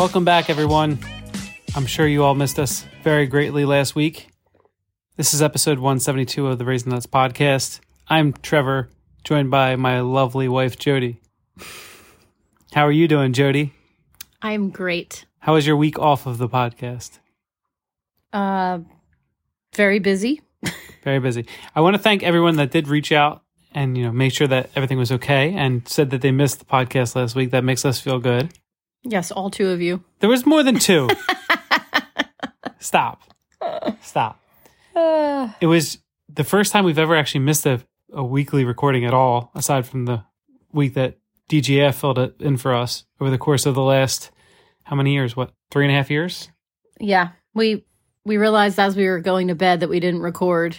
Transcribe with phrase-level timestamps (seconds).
[0.00, 0.98] Welcome back, everyone.
[1.76, 4.28] I'm sure you all missed us very greatly last week.
[5.18, 7.80] This is episode 172 of the Raisin Nuts podcast.
[8.08, 8.88] I'm Trevor,
[9.24, 11.20] joined by my lovely wife, Jody.
[12.72, 13.74] How are you doing, Jody?
[14.40, 15.26] I'm great.
[15.40, 17.18] How was your week off of the podcast?
[18.32, 18.78] Uh,
[19.74, 20.40] very busy.
[21.04, 21.44] Very busy.
[21.76, 23.42] I want to thank everyone that did reach out
[23.74, 26.64] and you know make sure that everything was okay and said that they missed the
[26.64, 27.50] podcast last week.
[27.50, 28.50] That makes us feel good.
[29.02, 30.04] Yes, all two of you.
[30.20, 31.08] There was more than two.
[32.78, 33.22] Stop.
[34.00, 34.40] Stop.
[34.94, 37.80] Uh, It was the first time we've ever actually missed a,
[38.12, 40.24] a weekly recording at all, aside from the
[40.72, 41.18] week that
[41.48, 44.30] DGF filled it in for us over the course of the last
[44.84, 45.36] how many years?
[45.36, 46.48] What three and a half years?
[46.98, 47.84] yeah, we
[48.24, 50.76] we realized as we were going to bed that we didn't record,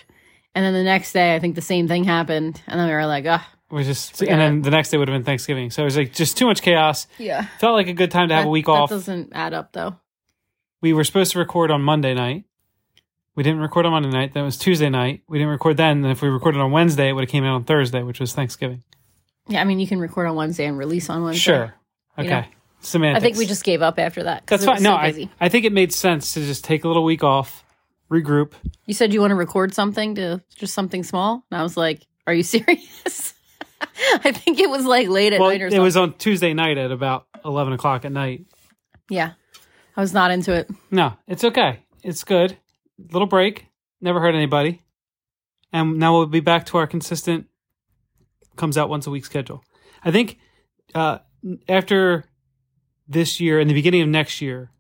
[0.53, 3.06] and then the next day I think the same thing happened, and then we were
[3.06, 4.64] like, ah, was just, Forget and then it.
[4.64, 5.72] the next day would have been Thanksgiving.
[5.72, 7.08] So it was like just too much chaos.
[7.17, 7.45] yeah.
[7.59, 8.89] Felt like a good time to have that, a week that off.
[8.89, 9.95] doesn't add up though.
[10.81, 12.45] we were supposed to record on Monday night.
[13.36, 14.33] We didn't record on Monday night.
[14.33, 15.22] Then it was Tuesday night.
[15.30, 16.03] We didn't record then.
[16.03, 18.33] And if we recorded on Wednesday, it would have came out on Thursday, which was
[18.33, 18.83] Thanksgiving.
[19.47, 21.39] Yeah, I mean you can record on Wednesday and release on Wednesday.
[21.39, 21.73] Sure.
[22.17, 22.41] You Okay.
[22.41, 22.45] know,
[22.81, 23.22] Semantics.
[23.22, 24.47] I think we just gave up after that.
[24.47, 24.83] That's it fine.
[24.83, 25.30] No, so I.
[25.39, 27.63] I think it made sense to just take a little week off,
[28.11, 28.53] regroup.
[28.88, 32.02] You said you want to record something to just something small, and I was like,
[32.25, 33.33] "Are you serious?"
[34.23, 35.83] I think it was like late at Well, night or it something.
[35.83, 38.45] was on Tuesday night at about 11 o'clock at night.
[39.09, 39.31] yeah,
[39.97, 40.69] I was not into it.
[40.89, 41.79] No, it's okay.
[42.03, 42.57] It's good.
[43.11, 43.67] Little break.
[44.01, 44.81] Never hurt anybody.
[45.73, 47.47] And now we'll be back to our consistent,
[48.55, 49.63] comes out once a week schedule.
[50.03, 50.38] I think
[50.93, 51.19] uh,
[51.69, 52.25] after
[53.07, 54.71] this year and the beginning of next year,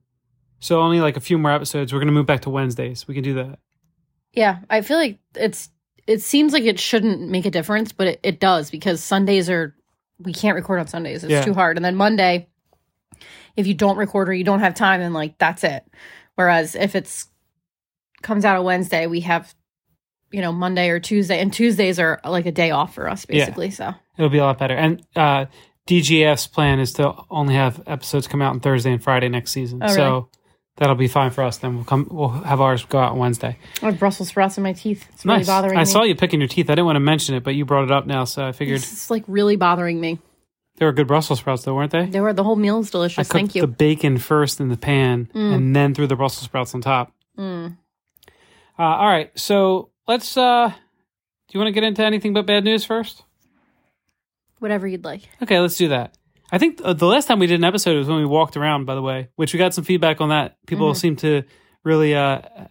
[0.59, 3.07] so only like a few more episodes, we're going to move back to Wednesdays.
[3.07, 3.59] We can do that.
[4.33, 5.69] Yeah, I feel like it's.
[6.07, 9.75] It seems like it shouldn't make a difference, but it, it does because Sundays are.
[10.19, 11.23] We can't record on Sundays.
[11.23, 11.43] It's Yeah.
[11.43, 11.77] too hard.
[11.77, 12.47] And then Monday,
[13.55, 15.83] if you don't record or you don't have time, then like that's it.
[16.35, 17.27] Whereas if it's
[18.21, 19.53] comes out on Wednesday, we have,
[20.31, 23.39] you know, Monday or Tuesday, and Tuesdays are like a day off for us, Yeah.
[23.45, 23.71] basically.
[23.71, 24.75] So It'll be a lot better.
[24.75, 25.45] And uh,
[25.87, 29.79] DGF's plan is to only have episodes come out on Thursday and Friday next season.
[29.81, 29.95] Oh, really?
[29.95, 30.29] So
[30.77, 31.57] that'll be fine for us.
[31.57, 32.07] Then we'll come.
[32.09, 33.57] We'll have ours go out on Wednesday.
[33.81, 35.05] I have Brussels sprouts in my teeth.
[35.13, 35.47] It's really nice.
[35.47, 35.81] bothering me.
[35.81, 36.69] I saw you picking your teeth.
[36.69, 38.77] I didn't want to mention it, but you brought it up now, so I figured
[38.79, 40.19] It's like really bothering me.
[40.77, 42.05] they were good Brussels sprouts, though, weren't they?
[42.07, 43.27] They were the whole meal is I delicious.
[43.27, 43.61] cooked Thank you.
[43.61, 45.53] the bacon first in the pan, Mm.
[45.53, 47.11] and then threw the Brussels sprouts on top.
[47.37, 47.77] Mm.
[48.79, 50.35] Uh, all right, so let's.
[50.37, 50.73] uh Do
[51.53, 53.23] you want to get into anything but bad news first?
[54.59, 55.23] Whatever you'd like.
[55.41, 56.15] Okay, let's do that.
[56.51, 58.85] I think uh, the last time we did an episode was when we walked around,
[58.85, 60.57] by the way, which we got some feedback on that.
[60.67, 60.97] People Mhm.
[60.97, 61.43] seem to
[61.83, 62.69] really, uh, a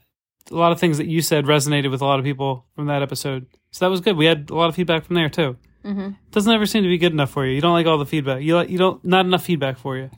[0.50, 3.46] lot of things that you said resonated with a lot of people from that episode.
[3.70, 4.16] So that was good.
[4.16, 5.56] We had a lot of feedback from there too.
[5.84, 7.54] hmm Doesn't ever seem to be good enough for you.
[7.54, 8.42] You don't like all the feedback.
[8.42, 10.10] You like, you don't, not enough feedback for you.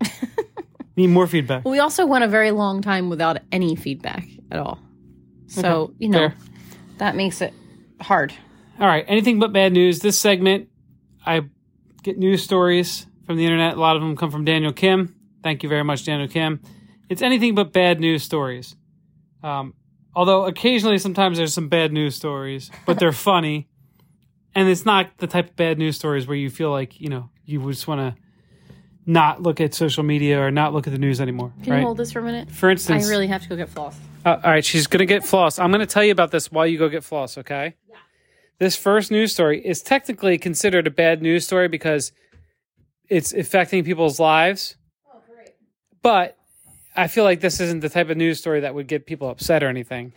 [0.96, 1.64] Need more feedback.
[1.64, 4.78] Well, we also went a very long time without any feedback at all.
[5.48, 6.34] So, Okay, you know, fair.
[6.98, 7.52] that makes it
[8.00, 8.32] hard.
[8.80, 9.98] All right, anything but bad news.
[9.98, 10.68] This segment,
[11.26, 11.42] I
[12.04, 13.76] get news stories from the internet.
[13.76, 15.16] A lot of them come from Daniel Kim.
[15.42, 16.60] Thank you very much, Daniel Kim.
[17.08, 18.76] It's anything but bad news stories.
[19.42, 19.74] Um,
[20.14, 23.68] although occasionally, sometimes there's some bad news stories, but they're funny,
[24.54, 27.30] and it's not the type of bad news stories where you feel like you know
[27.44, 28.22] you just want to
[29.06, 31.52] not look at social media or not look at the news anymore.
[31.62, 31.78] Can right?
[31.80, 32.50] you hold this for a minute?
[32.50, 33.98] For instance, I really have to go get floss.
[34.24, 35.58] uh, all right, she's going to get floss.
[35.58, 37.74] I'm going to tell you about this while you go get floss, okay?
[38.58, 42.12] This first news story is technically considered a bad news story because
[43.08, 44.76] it's affecting people's lives.
[45.12, 45.54] Oh, great.
[46.02, 46.36] But
[46.94, 49.62] I feel like this isn't the type of news story that would get people upset
[49.62, 50.12] or anything.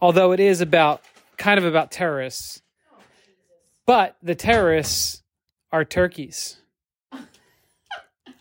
[0.00, 1.02] Although it is about
[1.36, 2.62] kind of about terrorists.
[2.92, 3.02] Oh,
[3.84, 5.22] but the terrorists
[5.70, 6.56] are turkeys.
[7.12, 7.22] I'm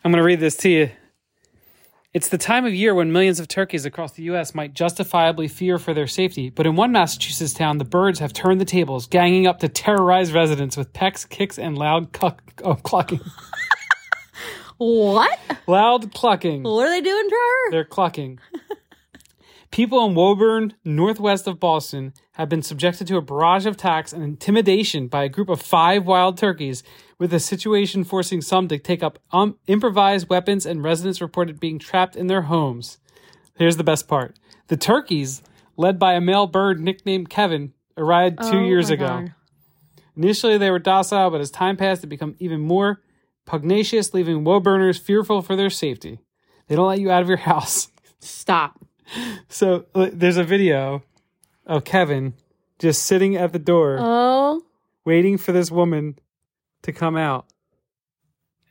[0.04, 0.92] going to read this to you.
[2.12, 4.56] It's the time of year when millions of turkeys across the U.S.
[4.56, 8.60] might justifiably fear for their safety, but in one Massachusetts town, the birds have turned
[8.60, 12.08] the tables, ganging up to terrorize residents with pecks, kicks, and loud
[12.64, 13.20] oh, clucking.
[14.80, 15.38] What?
[15.68, 16.64] loud clucking.
[16.64, 17.72] What are they doing to her?
[17.72, 18.40] They're clucking.
[19.72, 24.24] People in Woburn, northwest of Boston, have been subjected to a barrage of attacks and
[24.24, 26.82] intimidation by a group of five wild turkeys,
[27.20, 31.78] with the situation forcing some to take up um, improvised weapons and residents reported being
[31.78, 32.98] trapped in their homes.
[33.56, 34.36] Here's the best part
[34.70, 35.44] the turkeys,
[35.78, 39.08] led by a male bird nicknamed Kevin, arrived two Oh years ago.
[39.08, 39.34] God.
[40.18, 43.02] Initially, they were docile, but as time passed, they become even more
[43.46, 46.20] pugnacious, leaving Woburners fearful for their safety.
[46.68, 47.90] They don't let you out of your house.
[48.20, 48.84] Stop.
[49.48, 51.04] So uh, there's a video
[51.66, 52.34] of Kevin
[52.80, 54.62] just sitting at the door Oh,
[55.06, 56.18] waiting for this woman
[56.84, 57.46] to come out.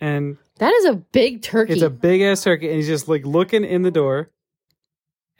[0.00, 1.72] and That is a big turkey.
[1.74, 4.30] it's a big ass turkey, and he's just like looking in the door.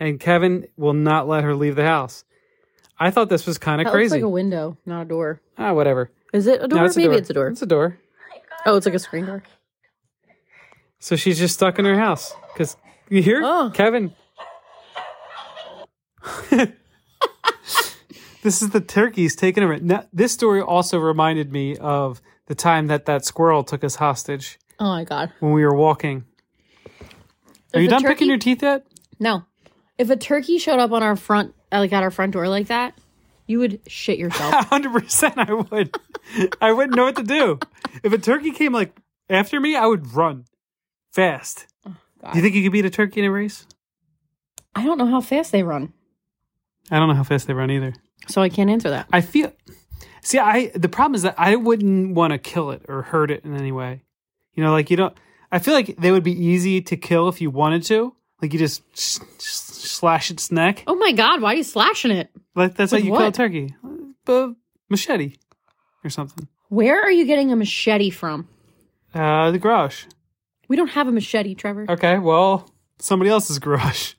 [0.01, 2.25] And Kevin will not let her leave the house.
[3.01, 4.15] I thought this was kind of that looks crazy.
[4.17, 5.41] like a window, not a door.
[5.57, 6.11] ah, whatever.
[6.33, 6.81] Is it a door?
[6.81, 7.19] No, it's a Maybe door.
[7.19, 7.49] it's a door.
[7.49, 7.99] It's a door.
[8.67, 9.43] Oh, it's like a screen door.
[11.01, 12.77] So she's just stuck in her house because
[13.09, 13.71] you hear Oh.
[13.75, 14.13] Kevin.
[18.43, 19.79] this is the turkeys taking over.
[19.79, 24.59] Now, this story also reminded me of the time that that squirrel took us hostage
[24.79, 25.33] Oh my god.
[25.41, 26.25] when we were walking.
[27.01, 27.05] Are
[27.75, 28.87] If you done turkey- picking your teeth yet?
[29.19, 29.45] No.
[29.99, 32.95] If a turkey showed up on our front, like at our front door like that,
[33.47, 34.55] you would shit yourself.
[34.69, 35.95] hundred percent, I would.
[36.61, 37.59] I wouldn't know what to do
[38.05, 38.95] if a turkey came like
[39.29, 39.75] after me.
[39.75, 40.45] I would run
[41.13, 41.67] fast.
[41.85, 42.33] God.
[42.33, 43.67] do you think you could beat a turkey in a race?
[44.75, 45.93] I don't know how fast they run,
[46.91, 47.95] I don't know how fast they run either.
[48.29, 49.07] so I can't answer that.
[49.13, 49.53] I feel.
[50.23, 53.45] See, I the problem is that I wouldn't want to kill it or hurt it
[53.45, 54.03] in any way.
[54.55, 55.17] You know, like you don't.
[55.51, 58.15] I feel like they would be easy to kill if you wanted to.
[58.43, 60.85] Like you just slash its neck.
[60.87, 62.31] Oh my god, why are you slashing it?
[62.55, 63.75] Like that's how With you kill a turkey.
[64.27, 64.49] Uh,
[64.91, 65.37] machete
[66.05, 66.47] or something.
[66.69, 68.47] Where are you getting a machete from?
[69.15, 70.05] Uh, the garage.
[70.69, 71.87] We don't have a machete, Trevor.
[71.89, 74.13] Okay, well, somebody else's garage.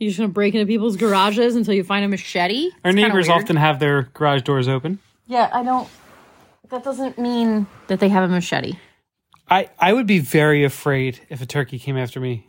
[0.00, 2.70] You're just gonna break into people's garages until you find a machete?
[2.84, 3.42] Our It's kinda neighbors weird.
[3.42, 4.98] often have their garage doors open.
[5.28, 5.88] Yeah, I don't.
[6.70, 8.74] That doesn't mean that they have a machete.
[9.48, 12.46] I, I would be very afraid if a turkey came after me.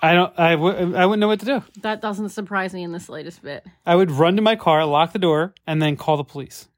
[0.00, 0.38] I don't.
[0.38, 1.62] I w- I wouldn't know what to do.
[1.80, 3.66] That doesn't surprise me in the slightest bit.
[3.84, 6.68] I would run to my car, lock the door, and then call the police.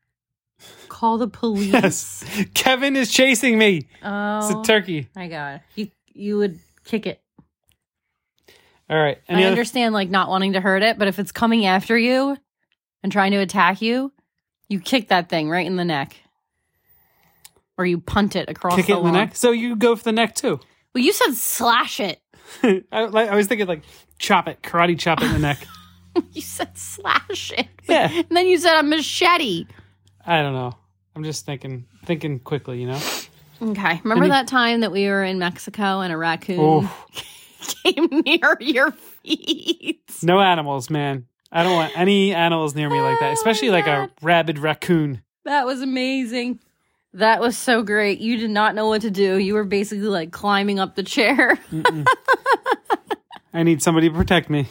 [0.89, 1.71] Call the police.
[1.73, 2.25] Yes,
[2.55, 3.89] Kevin is chasing me.
[4.03, 5.09] Oh, It's Oh a turkey.
[5.15, 7.21] my god, you you would kick it.
[8.91, 9.19] All right.
[9.29, 9.53] Any I other?
[9.53, 12.37] understand like not wanting to hurt it, but if it's coming after you
[13.03, 14.13] and trying to attack you,
[14.69, 16.17] you kick that thing right in the neck,
[17.79, 19.15] or you punt it across Kick the it in the lawn.
[19.15, 19.37] neck.
[19.37, 20.61] So you go for the neck too.
[20.95, 22.21] Well, you said slash it.
[22.63, 23.83] I, I was thinking like
[24.19, 25.67] chop it, karate chop it in the neck.
[26.33, 27.69] You said slash it.
[27.89, 28.11] Yeah.
[28.29, 29.67] And then you said a machete.
[30.27, 30.73] I don't know.
[31.15, 32.81] I'm just thinking, thinking quickly.
[32.81, 33.01] You know.
[33.63, 34.01] Okay.
[34.03, 37.07] Remember that time that we were in Mexico and a raccoon Oh,
[37.85, 40.03] came near your feet?
[40.23, 41.27] no animals, man.
[41.53, 44.09] I don't want any animals near me like that, Oh, especially like God.
[44.09, 45.23] a rabid raccoon.
[45.45, 46.61] That was amazing.
[47.15, 48.21] That was so great.
[48.21, 49.37] You did not know what to do.
[49.37, 51.59] You were basically like climbing up the chair.
[53.53, 54.69] I need somebody to protect me.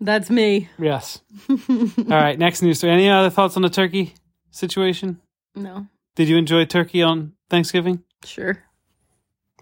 [0.00, 0.68] That's me.
[0.78, 1.20] Yes.
[1.48, 1.56] All
[2.08, 2.38] right.
[2.38, 2.92] Next news story.
[2.92, 4.14] Any other thoughts on the turkey
[4.50, 5.20] situation?
[5.56, 8.04] No, Did you enjoy turkey on Thanksgiving?
[8.24, 8.62] sure.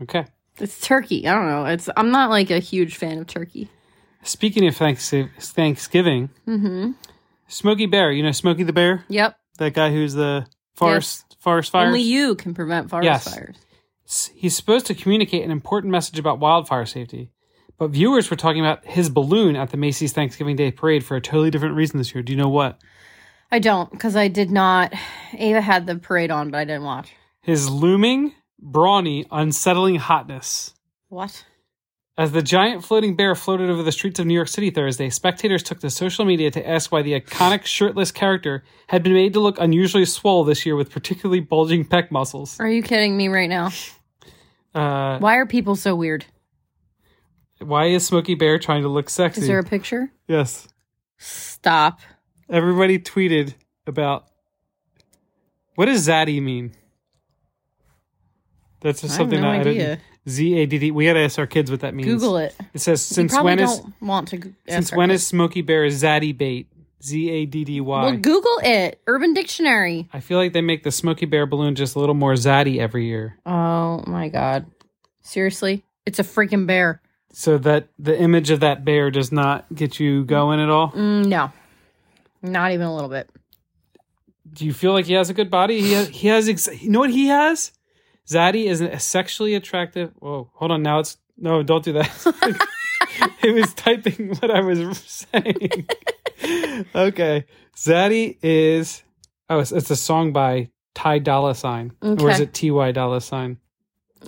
[0.02, 0.26] Okay.
[0.60, 1.26] It's turkey.
[1.26, 1.64] I don't know.
[1.66, 3.68] It's I'm not like a huge fan of turkey.
[4.22, 6.92] Speaking of Thanksgiving, Mm-hmm.
[7.48, 8.12] Smokey Bear.
[8.12, 9.36] You know Smokey the Bear, Yep.
[9.58, 11.86] that guy who's the forest forest fires.
[11.86, 13.34] Only you can prevent forest Yes.
[13.34, 13.56] fires.
[14.34, 17.30] He's supposed to communicate an important message about wildfire safety,
[17.78, 21.20] but viewers were talking about his balloon at the Macy's Thanksgiving Day Parade for a
[21.20, 22.22] totally different reason this year.
[22.22, 22.80] Do you know what?
[23.52, 24.92] I don't because I did not.
[25.32, 27.12] Ava had the parade on, but I didn't watch.
[27.42, 30.74] His looming, brawny, unsettling hotness.
[31.08, 31.44] What?
[32.16, 35.62] As the giant floating bear floated over the streets of New York City Thursday, spectators
[35.62, 39.40] took to social media to ask why the iconic shirtless character had been made to
[39.40, 42.58] look unusually swole this year with particularly bulging pec muscles.
[42.58, 43.70] Are you kidding me right now?
[44.74, 46.26] Uh, Why are people so weird?
[47.60, 49.40] why is Smokey Bear trying to look sexy?
[49.40, 50.10] Is there a picture?
[50.26, 50.68] yes.
[51.16, 52.00] Stop.
[52.48, 53.54] Everybody tweeted
[53.86, 54.26] about
[55.74, 56.72] what does zaddy mean?
[58.80, 60.00] That's just I something no that I didn't.
[60.28, 60.90] Z A D D.
[60.90, 62.08] We gotta ask our kids what that means.
[62.08, 62.54] Google it.
[62.74, 64.52] It says since you when is don't want to.
[64.68, 65.22] since when kids.
[65.22, 66.68] is Smokey Bear zaddy bait?
[67.02, 68.02] Z A D D Y.
[68.04, 69.00] Well, Google it.
[69.06, 70.08] Urban Dictionary.
[70.12, 73.06] I feel like they make the Smokey Bear balloon just a little more zaddy every
[73.06, 74.66] year, Oh my god.
[75.22, 75.84] Seriously?
[76.06, 77.00] It's a freaking bear.
[77.32, 80.90] so that the image of that bear does not get you going at all.
[80.92, 81.52] Mm, no.
[82.42, 83.28] Not even a little bit.
[84.52, 85.80] Do you feel like he has a good body?
[85.80, 86.08] He has.
[86.08, 86.48] He has.
[86.48, 87.72] Ex- you know what he has?
[88.28, 90.12] Zaddy is a sexually attractive.
[90.18, 90.82] Whoa, hold on.
[90.82, 91.62] Now it's no.
[91.62, 92.66] Don't do that.
[93.42, 95.88] it was typing what I was saying.
[96.94, 99.02] okay, Zaddy is.
[99.48, 103.20] Oh, it's, it's a song by Ty Dolla Sign, or is it T Y Dolla
[103.20, 103.58] Sign?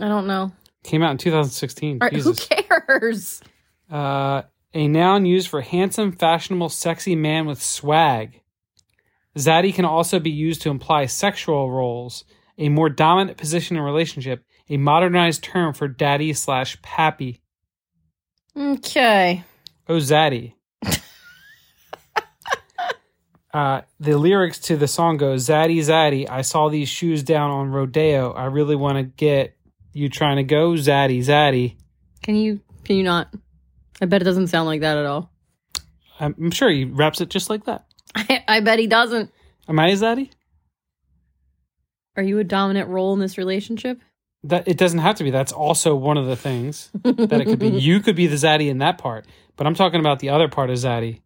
[0.01, 0.53] I don't know.
[0.83, 1.99] Came out in 2016.
[2.01, 3.43] All right, who cares?
[3.91, 4.43] Uh,
[4.73, 8.41] a noun used for handsome, fashionable, sexy man with swag.
[9.37, 12.25] Zaddy can also be used to imply sexual roles,
[12.61, 17.41] a more dominant position in relationship, a modernized term for daddy slash pappy.
[18.57, 19.43] Okay.
[19.89, 20.53] Oh, Zaddy.
[23.55, 27.71] uh, the lyrics to the song go Zaddy Zaddy, I saw these shoes down on
[27.71, 28.33] Rodeo.
[28.33, 29.57] I really want to get
[29.93, 31.77] you trying to go Zaddy Zaddy.
[32.23, 33.35] Can you can you not?
[34.03, 35.33] I bet it doesn't sound like that at all.
[36.19, 37.87] I'm, I'm sure he raps it just like that.
[38.15, 39.31] I, I bet he doesn't.
[39.69, 40.31] Am I a Zaddy?
[42.21, 43.99] Are you a dominant role in this relationship?
[44.45, 45.31] That it doesn't have to be.
[45.31, 47.69] That's also one of the things that it could be.
[47.81, 49.25] You could be the Zaddy in that part,
[49.57, 51.23] but I'm talking about the other part of Zaddy.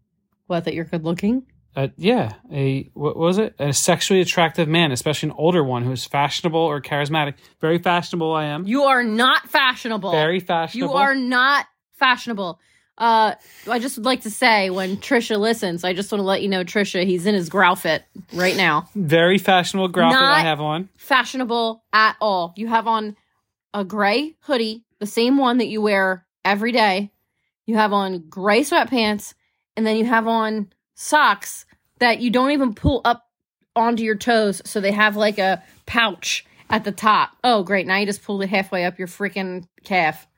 [0.47, 1.47] What that you're good looking?
[1.75, 3.57] Uh, yeah, a what was it?
[3.59, 7.35] A sexually attractive man, especially an older one who is fashionable or charismatic.
[7.61, 8.65] Very fashionable, I am.
[8.65, 10.13] You are not fashionable.
[10.13, 10.95] Very fashionable.
[10.95, 12.61] You are not fashionable.
[12.97, 13.35] Uh,
[13.69, 16.49] I just would like to say when Trisha listens, I just want to let you
[16.49, 18.89] know, Trisha, he's in his growfit right now.
[18.95, 20.89] very fashionable graphic I have on.
[20.97, 22.53] Fashionable at all.
[22.57, 23.17] You have on
[23.73, 27.11] a gray hoodie, the same one that you wear every day.
[27.67, 29.35] You have on gray sweatpants,
[29.77, 31.67] and then you have on socks
[31.99, 33.27] that you don't even pull up
[33.75, 37.31] onto your toes, so they have like a pouch at the top.
[37.43, 37.87] Oh, great.
[37.87, 40.29] Now you just pulled it halfway up your freaking calf.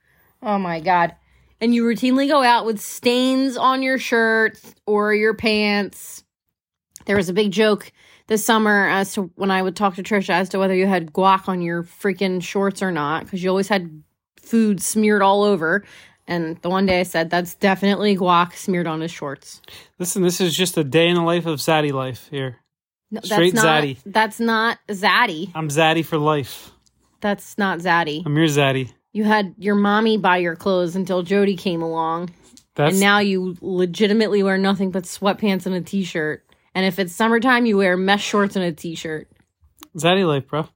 [0.43, 1.15] Oh my god.
[1.61, 6.25] And you routinely go out with stains on your shirt or your pants.
[7.07, 7.93] There was a big joke
[8.27, 11.13] this summer as to when I would talk to Trisha as to whether you had
[11.13, 14.03] guac on your freaking shorts or not, because you always had
[14.37, 15.85] food smeared all over.
[16.29, 19.63] And the one day I said, that's definitely guac smeared on his shorts.
[19.99, 22.57] Listen, this is just a day in the life of Zaddy life here.
[23.11, 23.99] No, Straight that's not, zaddy.
[24.05, 25.53] That's not zaddy.
[25.55, 26.73] I'm Zaddy for life.
[27.21, 28.25] That's not zaddy.
[28.27, 28.93] I'm your Zaddy.
[29.17, 32.29] You had your mommy buy your clothes until Jody came along.
[32.75, 36.45] That's and now you legitimately wear nothing but sweatpants and a t-shirt.
[36.75, 39.31] And if it's summertime, you wear mesh shorts and a t-shirt.
[39.97, 40.69] Zaddy life, bro.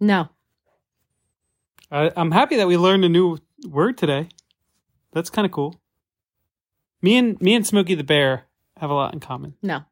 [0.00, 0.30] No.
[1.90, 3.36] I, I'm happy that we learned a new
[3.68, 4.28] word today.
[5.12, 5.78] That's kind of cool.
[7.02, 8.44] Me and me and Smokey the Bear
[8.78, 9.56] have a lot in common.
[9.60, 9.82] No.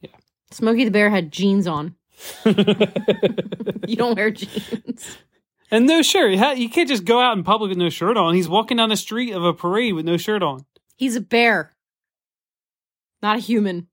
[0.00, 0.10] Yeah.
[0.50, 1.94] Smokey the Bear had jeans on.
[3.86, 5.18] You don't wear jeans.
[5.70, 6.32] And no shirt.
[6.58, 8.34] You can't just go out in public with no shirt on.
[8.34, 10.64] He's walking down the street of a parade with no shirt on.
[10.96, 11.74] He's a bear,
[13.22, 13.86] not a human.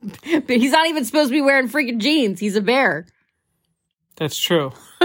[0.00, 2.40] but he's not even supposed to be wearing freaking jeans.
[2.40, 3.06] He's a bear.
[4.16, 4.72] That's true.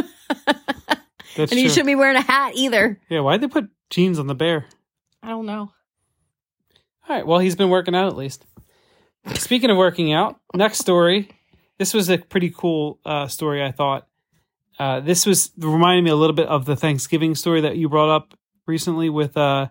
[1.36, 1.70] That's And he true.
[1.70, 3.00] shouldn't be wearing a hat either.
[3.10, 4.66] yeah, why'd they put jeans on the bear?
[5.24, 5.72] I don't know.
[7.10, 7.26] All right.
[7.28, 8.46] Well, he's been working out at least.
[9.36, 11.30] Speaking of working out, next story.
[11.78, 14.08] This was a pretty cool uh, story, I thought.
[14.82, 18.10] Uh, this was reminding me a little bit of the Thanksgiving story that you brought
[18.10, 18.34] up
[18.66, 19.68] recently, with uh,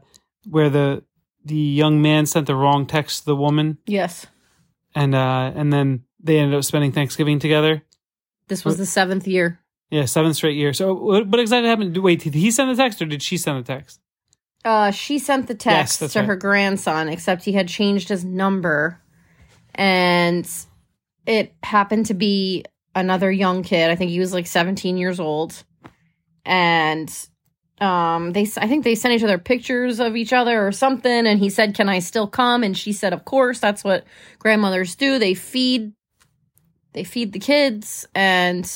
[0.49, 1.02] where the
[1.45, 4.26] the young man sent the wrong text to the woman, Yes.
[4.95, 7.83] and uh, and then they ended up spending Thanksgiving together.
[8.47, 9.59] This was the seventh year.
[9.90, 10.73] Yeah, seventh straight year.
[10.73, 11.97] So, what, what exactly happened?
[11.97, 14.00] Wait, did he send the text or did she send the text?
[14.64, 16.29] Uh, she sent the text that's to right.
[16.29, 19.00] her grandson, except he had changed his number,
[19.75, 20.49] and
[21.26, 23.90] it happened to be another young kid.
[23.90, 25.64] I think he was like 17 years old,
[26.44, 27.11] and
[27.80, 31.26] um, they I think they sent each other pictures of each other or something.
[31.26, 34.04] And he said, "Can I still come?" And she said, "Of course." That's what
[34.38, 35.18] grandmothers do.
[35.18, 35.92] They feed,
[36.92, 38.70] they feed the kids, and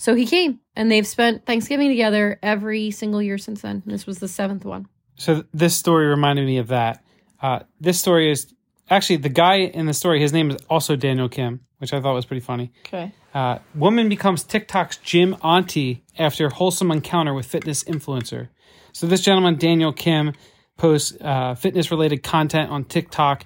[0.00, 3.82] so he came, and they've spent Thanksgiving together every single year since then.
[3.84, 4.86] And this was the seventh one.
[5.16, 7.04] So this story reminded me of that.
[7.42, 8.54] Uh, this story is
[8.88, 10.18] actually the guy in the story.
[10.18, 12.72] His name is also Daniel Kim, which I thought was pretty funny.
[12.86, 13.12] Okay.
[13.32, 18.48] Uh, woman becomes TikTok's gym auntie after wholesome encounter with fitness influencer.
[18.92, 20.32] So this gentleman, Daniel Kim,
[20.76, 23.44] posts uh, fitness related content on TikTok,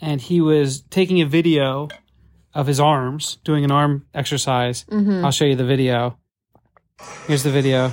[0.00, 1.88] and he was taking a video
[2.54, 4.84] of his arms, doing an arm exercise.
[5.24, 6.18] I'll show you the video.
[7.26, 7.92] Here's the video.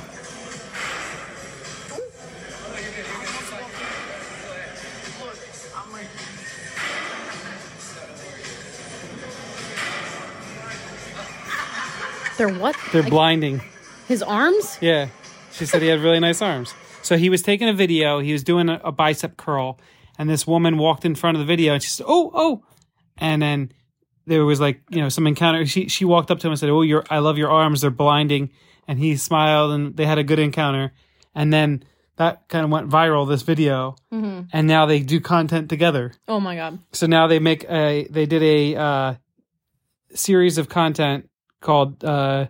[12.45, 12.75] They're what?
[12.91, 13.62] They're Like, blinding.
[14.07, 14.77] his arms?
[14.81, 15.07] Yeah.
[15.53, 16.73] She said he had really nice arms.
[17.01, 18.19] So he was taking a video.
[18.19, 19.79] He was doing a, a bicep curl,
[20.17, 22.63] and this woman walked in front of the video, and she said, "Oh, oh,"
[23.17, 23.71] and then
[24.25, 25.65] there was like you know some encounter.
[25.65, 27.81] She she walked up to him and said, "Oh, your I love your arms.
[27.81, 28.50] They're blinding,"
[28.88, 30.91] and he smiled, and they had a good encounter.
[31.35, 31.83] And then
[32.17, 33.27] that kind of went viral.
[33.27, 36.13] This video, and now they do content together.
[36.27, 36.79] Oh my god.
[36.93, 39.13] So now they make a they did a uh,
[40.13, 41.29] series of content
[41.63, 42.48] called uh,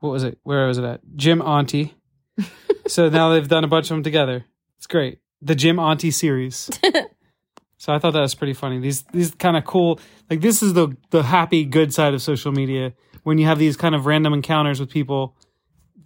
[0.00, 0.38] what was it?
[0.44, 1.00] Where was it at?
[1.16, 1.94] Gym Auntie.
[2.86, 4.44] so now they've done a bunch of them together.
[4.78, 5.18] It's great.
[5.42, 6.70] The Gym Auntie series.
[7.78, 8.78] so I thought that was pretty funny.
[8.78, 12.52] These these kind of cool like this is the the happy good side of social
[12.52, 15.36] media when you have these kind of random encounters with people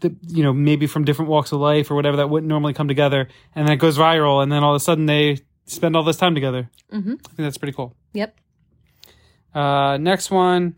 [0.00, 2.88] that you know maybe from different walks of life or whatever that wouldn't normally come
[2.88, 6.02] together and then it goes viral and then all of a sudden they spend all
[6.02, 6.68] this time together.
[6.92, 7.12] Mhm.
[7.12, 7.94] I think that's pretty cool.
[8.14, 8.36] Yep.
[9.54, 10.76] Uh, next one.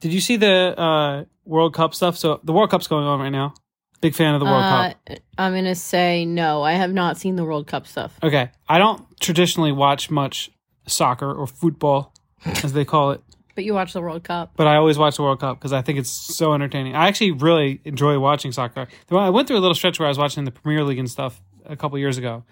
[0.00, 2.16] Did you see the uh, World Cup stuff?
[2.16, 3.54] So the World Cup's going on right now.
[4.00, 5.18] Big fan of the World Uh, Cup.
[5.36, 6.62] I'm gonna say no.
[6.62, 8.16] I have not seen the World Cup stuff.
[8.22, 10.50] Okay, I don't traditionally watch much
[10.86, 12.14] soccer or football,
[12.44, 13.20] as they call it,
[13.56, 14.52] But you watch the World Cup.
[14.54, 16.94] but I always watch the World Cup because I think it's so entertaining.
[16.94, 18.86] I actually really enjoy watching soccer.
[19.10, 21.42] I went through a little stretch where I was watching the Premier League and stuff
[21.66, 22.44] a couple years ago,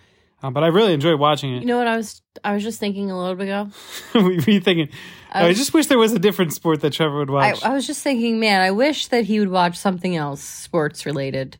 [0.42, 1.60] um, but I really enjoy watching it.
[1.60, 2.20] You know what I was?
[2.44, 3.70] I was just thinking a little bit ago.
[4.14, 4.90] we were thinking,
[5.32, 7.64] I I just wish there was a different sport that Trevor would I, watch.
[7.64, 11.58] I was just thinking, man, I wish that he would watch something else sports related.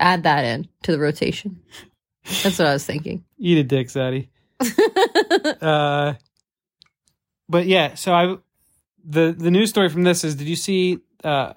[0.00, 1.60] Add that in to the rotation.
[2.42, 3.24] That's what I was thinking.
[3.38, 4.28] Eat a dick, Zaddy.
[5.62, 6.14] uh,
[7.48, 8.36] but yeah, so I
[9.04, 11.52] the the news story from this is: Did you see uh,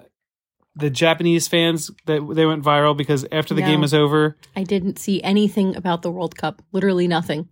[0.80, 3.68] the Japanese fans that they went viral because after the No.
[3.68, 6.62] game was over, I didn't see anything about the World Cup.
[6.72, 7.48] Literally nothing.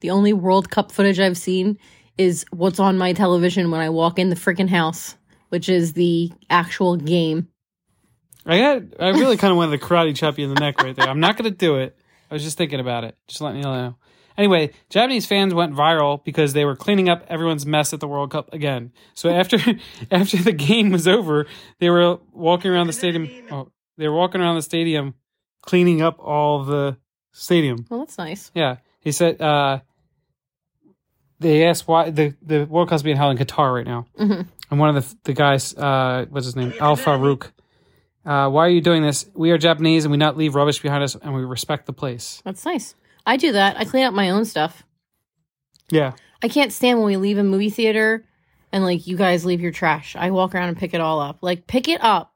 [0.00, 1.78] The only World Cup footage I've seen
[2.18, 5.16] is what's on my television when I walk in the freaking house,
[5.48, 7.48] which is the actual game.
[8.44, 10.94] I got I really kind of wanted to karate chop you in the neck right
[10.96, 11.08] there.
[11.08, 11.96] I'm not going to do it.
[12.30, 13.16] I was just thinking about it.
[13.28, 13.96] Just letting you know.
[14.38, 18.30] Anyway, Japanese fans went viral because they were cleaning up everyone's mess at the World
[18.30, 18.92] Cup again.
[19.14, 19.58] So after
[20.10, 21.46] after the game was over,
[21.78, 23.28] they were walking around the stadium.
[23.50, 25.14] Oh, they were walking around the stadium,
[25.62, 26.96] cleaning up all the
[27.32, 27.84] stadium.
[27.90, 28.50] Well, that's nice.
[28.54, 29.40] Yeah, he said.
[29.40, 29.80] uh
[31.40, 34.46] They asked why the the World Cup's being held in Qatar right now, Mhm.
[34.70, 37.50] and one of the the guys, uh, what's his name, Al Farouk.
[38.24, 39.26] Uh, why are you doing this?
[39.34, 42.40] We are Japanese, and we not leave rubbish behind us, and we respect the place.
[42.44, 42.94] That's nice.
[43.26, 43.76] I do that.
[43.78, 44.82] I clean up my own stuff.
[45.90, 46.12] Yeah,
[46.42, 48.24] I can't stand when we leave a movie theater
[48.72, 50.16] and like you guys leave your trash.
[50.16, 51.38] I walk around and pick it all up.
[51.42, 52.32] Like pick it up.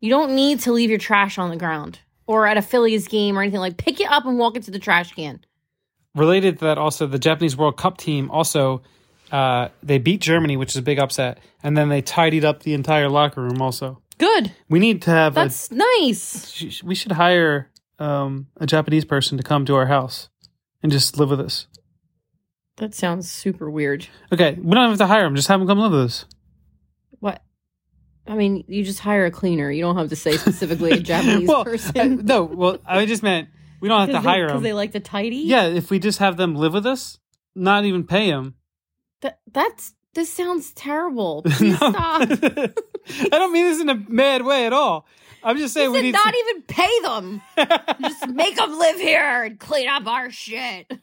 [0.00, 3.38] You don't need to leave your trash on the ground or at a Phillies game
[3.38, 3.60] or anything.
[3.60, 5.44] Like pick it up and walk it to the trash can.
[6.14, 8.82] related to that, also the Japanese World Cup team also
[9.32, 12.72] uh, they beat Germany, which is a big upset, and then they tidied up the
[12.74, 13.60] entire locker room.
[13.60, 14.52] Also, Good.
[14.68, 16.82] we need to have a That's nice.
[16.84, 17.70] we should hire
[18.04, 20.28] um, a Japanese person to come to our house
[20.82, 21.66] and just live with us.
[22.76, 24.08] That sounds super weird.
[24.32, 26.24] Okay, we don't have to hire him; just have him come live with us.
[27.20, 27.42] What?
[28.26, 29.70] I mean, you just hire a cleaner.
[29.70, 32.20] You don't have to say specifically a Japanese well, person.
[32.20, 33.48] uh, no, well, I just meant
[33.80, 35.36] we don't have to hire them because they like to tidy.
[35.36, 37.18] yeah, if we just have them live with us,
[37.54, 38.54] not even pay them.
[39.20, 41.42] That, that's this sounds terrible.
[41.46, 41.90] Please No.
[41.90, 42.22] stop.
[42.32, 45.06] I don't mean this in a mad way at all.
[45.44, 46.12] I'm just saying we Said need.
[46.12, 47.42] not some- even pay them.
[48.00, 50.90] Just make them live here and clean up our shit.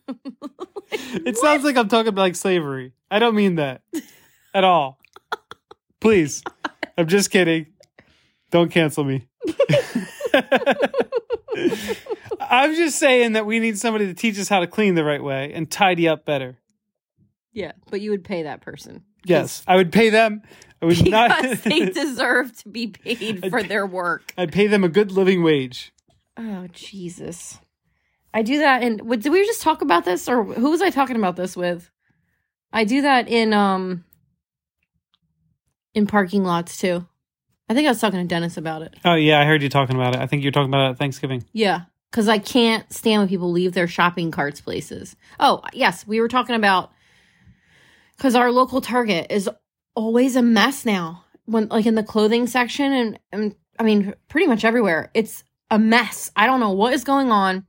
[0.93, 2.91] It sounds like I'm talking about like slavery.
[3.09, 3.81] I don't mean that
[4.53, 4.99] at all.
[6.01, 6.43] Please.
[6.97, 7.67] I'm just kidding.
[8.49, 9.25] Don't cancel me.
[12.39, 15.23] I'm just saying that we need somebody to teach us how to clean the right
[15.23, 16.57] way and tidy up better.
[17.53, 20.41] yeah, but you would pay that person Yes, I would pay them.
[20.81, 21.41] I would not.
[21.41, 24.33] because they deserve to be paid for their work.
[24.37, 25.93] I'd pay them a good living wage.
[26.37, 27.59] Oh Jesus!
[28.33, 30.89] I do that, and what, did we just talk about this, or who was I
[30.89, 31.89] talking about this with?
[32.73, 34.05] I do that in um
[35.93, 37.05] in parking lots too.
[37.69, 38.95] I think I was talking to Dennis about it.
[39.05, 40.21] Oh yeah, I heard you talking about it.
[40.21, 41.43] I think you're talking about it at Thanksgiving.
[41.53, 45.15] Yeah, because I can't stand when people leave their shopping carts places.
[45.39, 46.91] Oh, yes, we were talking about
[48.21, 49.49] because our local Target is
[49.95, 51.25] always a mess now.
[51.45, 55.79] When like in the clothing section and, and I mean pretty much everywhere, it's a
[55.79, 56.29] mess.
[56.35, 57.65] I don't know what is going on,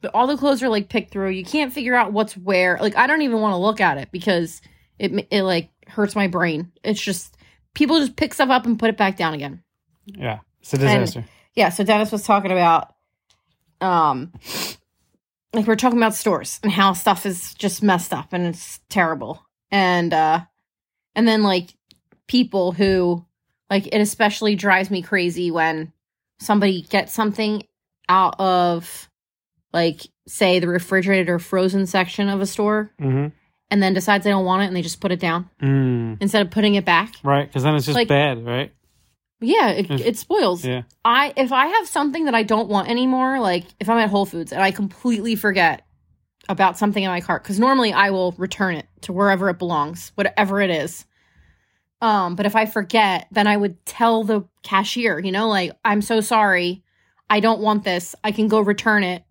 [0.00, 1.30] but all the clothes are like picked through.
[1.30, 2.78] You can't figure out what's where.
[2.80, 4.62] Like I don't even want to look at it because
[5.00, 6.70] it it like hurts my brain.
[6.84, 7.36] It's just
[7.74, 9.62] people just pick stuff up and put it back down again
[10.06, 11.24] Yeah, it's a disaster.
[11.54, 12.94] yeah so dennis was talking about
[13.82, 14.32] um
[15.52, 19.45] like we're talking about stores and how stuff is just messed up and it's terrible
[19.70, 20.40] and uh
[21.14, 21.74] and then like
[22.26, 23.24] people who
[23.70, 25.92] like it especially drives me crazy when
[26.40, 27.62] somebody gets something
[28.08, 29.08] out of
[29.72, 33.28] like say the refrigerated or frozen section of a store mm-hmm.
[33.70, 36.42] and then decides they don't want it and they just put it down mm, instead
[36.42, 38.72] of putting it back right, because then it's just Like- bad, right?
[39.40, 40.82] yeah it, it spoils Yeah.
[41.04, 44.26] I if I have something that I don't want anymore, like if I'm at Whole
[44.26, 45.85] Foods and I completely forget
[46.48, 50.12] about something in my cart, because normally I will return it to wherever it belongs,
[50.14, 51.04] whatever it is.
[52.00, 56.02] Um, but if I forget, then I would tell the cashier, you know, like I'm
[56.02, 56.84] so sorry,
[57.28, 58.14] I don't want this.
[58.22, 59.24] I can go return it,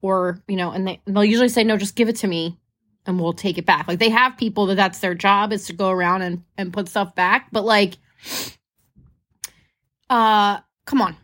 [0.00, 2.58] or you know, and they and they'll usually say no, just give it to me,
[3.04, 3.88] and we'll take it back.
[3.88, 6.88] Like they have people that that's their job is to go around and and put
[6.88, 7.94] stuff back, but like,
[10.08, 11.16] uh, come on,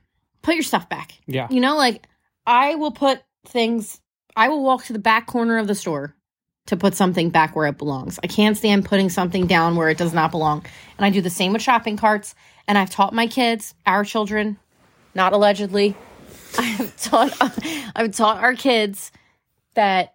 [0.43, 1.13] put your stuff back.
[1.27, 1.47] Yeah.
[1.51, 2.07] You know, like
[2.47, 4.01] I will put things,
[4.37, 6.15] I will walk to the back corner of the store
[6.67, 8.19] to put something back where it belongs.
[8.23, 10.65] I can't stand putting something down where it does not belong.
[10.99, 12.35] And I do the same with shopping carts.
[12.69, 14.59] And I've taught my kids, our children,
[15.15, 15.97] not allegedly,
[16.59, 17.37] I've taught
[17.97, 19.13] I've taught our kids
[19.75, 20.15] that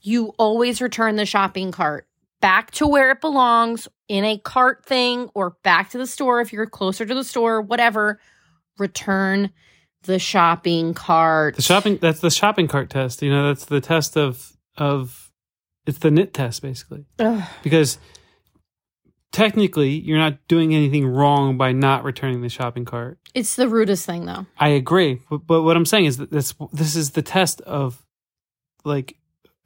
[0.00, 2.06] you always return the shopping cart
[2.40, 6.52] back to where it belongs in a cart thing or back to the store if
[6.52, 8.20] you're closer to the store, whatever.
[8.78, 9.50] Return
[10.02, 11.56] the shopping cart.
[11.56, 13.22] The shopping that's the shopping cart test.
[13.22, 15.30] You know, that's the test of of
[15.86, 17.06] it's the knit test basically.
[17.18, 17.42] Ugh.
[17.62, 17.98] Because
[19.32, 23.18] technically you're not doing anything wrong by not returning the shopping cart.
[23.34, 24.46] It's the rudest thing though.
[24.58, 28.04] I agree, but, but what I'm saying is that this this is the test of
[28.84, 29.16] like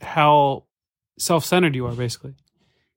[0.00, 0.64] how
[1.18, 2.34] self-centered you are basically.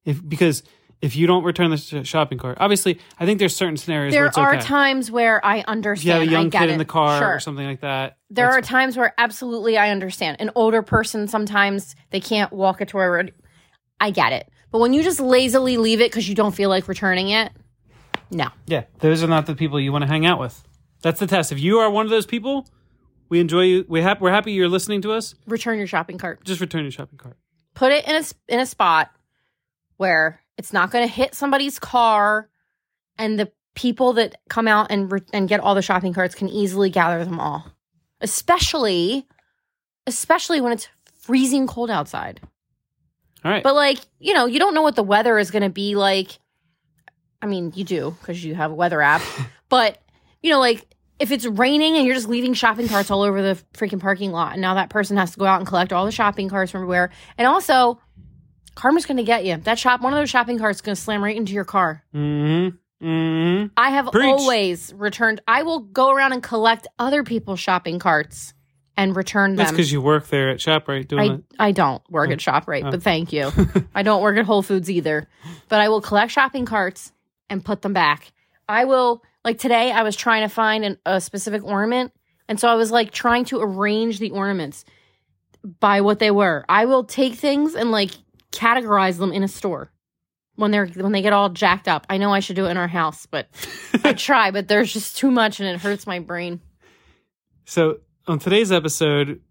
[0.05, 0.63] If because
[1.05, 4.21] if you don't return the sh- shopping cart, obviously, I think there's certain scenarios where
[4.21, 4.61] There it's are okay.
[4.65, 6.19] times where I if you understand.
[6.19, 6.73] have a young I get kid it.
[6.73, 7.35] in the car Sure.
[7.35, 8.17] or something like that.
[8.29, 10.37] There are that's- times where absolutely I understand.
[10.39, 13.33] An older person sometimes they can't walk a toy road.
[14.01, 14.49] I get it.
[14.71, 17.51] But when you just lazily leave it because you don't feel like returning it,
[18.31, 18.47] no.
[18.65, 20.61] yeah, those are not the people you want to hang out with.
[21.01, 21.51] That's the test.
[21.51, 22.67] If you are one of those people,
[23.29, 23.85] we enjoy you.
[23.87, 25.35] We hap- we're happy you're listening to us.
[25.45, 26.43] Return your shopping cart.
[26.43, 27.37] Just return your shopping cart.
[27.75, 29.11] Put it in a s- in a spot
[29.97, 32.49] where it's not going to hit somebody's car,
[33.17, 36.49] and the people that come out and re- and get all the shopping carts can
[36.49, 37.65] easily gather them all.
[38.21, 39.27] Especially,
[40.07, 40.87] especially when it's
[41.19, 42.39] freezing cold outside.
[43.43, 43.63] All right.
[43.63, 46.39] But like, you know, you don't know what the weather is going to be like.
[47.41, 49.21] I mean, you do because you have a weather app.
[49.69, 50.01] but,
[50.41, 50.87] you know, like
[51.19, 54.53] if it's raining and you're just leaving shopping carts all over the freaking parking lot
[54.53, 56.79] and now that person has to go out and collect all the shopping carts from
[56.79, 57.11] everywhere.
[57.37, 57.99] And also,
[58.75, 59.57] karma's going to get you.
[59.57, 62.03] That shop one of those shopping carts going to slam right into your car.
[62.13, 62.75] mm-hmm.
[63.03, 63.67] Mm-hmm.
[63.75, 64.25] I have Preach.
[64.25, 68.53] always returned I will go around and collect other people's shopping carts
[68.97, 69.57] and return them.
[69.57, 71.43] That's because you work there at ShopRite doing I, it.
[71.59, 73.51] I don't work at ShopRite, but thank you.
[73.95, 75.27] I don't work at Whole Foods either.
[75.67, 77.11] But I will collect shopping carts
[77.49, 78.31] and put them back.
[78.67, 82.13] I will, like today, I was trying to find an, a specific ornament.
[82.47, 84.85] And so I was like trying to arrange the ornaments
[85.79, 86.63] by what they were.
[86.69, 88.11] I will take things and like
[88.55, 89.91] categorize them in a store
[90.55, 92.05] when they're when they get all jacked up.
[92.09, 93.47] I know I should do it in our house, but
[94.03, 96.61] I try, but there's just too much and it hurts my brain.
[97.65, 99.41] So on today's episode,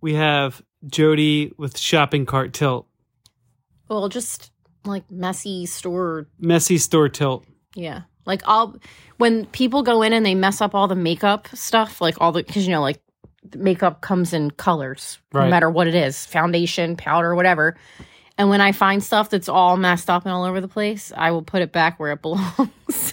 [0.00, 2.86] we have Jody with shopping cart tilt,
[3.88, 4.50] Well, just
[4.84, 7.44] like messy store messy store tilt.
[7.74, 8.02] Yeah.
[8.26, 8.76] Like I'll
[9.18, 12.42] when people go in and they mess up all the makeup stuff, like all the
[12.42, 13.00] because you know, like
[13.56, 15.44] makeup comes in colors, Right.
[15.44, 17.76] no matter what it is, foundation, powder, whatever.
[18.40, 21.30] And when I find stuff that's all messed up and all over the place, I
[21.30, 23.12] will put it back where it belongs.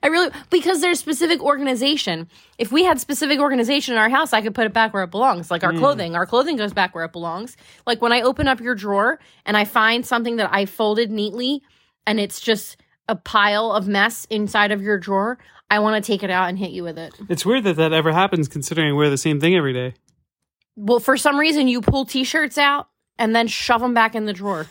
[0.00, 2.28] I really because there's specific organization.
[2.58, 5.10] If we had specific organization in our house, I could put it back where it
[5.10, 5.50] belongs.
[5.50, 5.78] Like our hmm.
[5.78, 7.56] clothing, our clothing goes back where it belongs.
[7.84, 11.64] Like when I open up your drawer and I find something that I folded neatly
[12.06, 12.76] and it's just
[13.08, 15.38] a pile of mess inside of your drawer,
[15.68, 17.14] I want to take it out and hit you with it.
[17.28, 19.94] It's weird that that ever happens, considering wear the same thing every day.
[20.82, 22.88] Well, for some reason, you pull t-shirts out
[23.18, 24.66] and then shove them back in the drawer.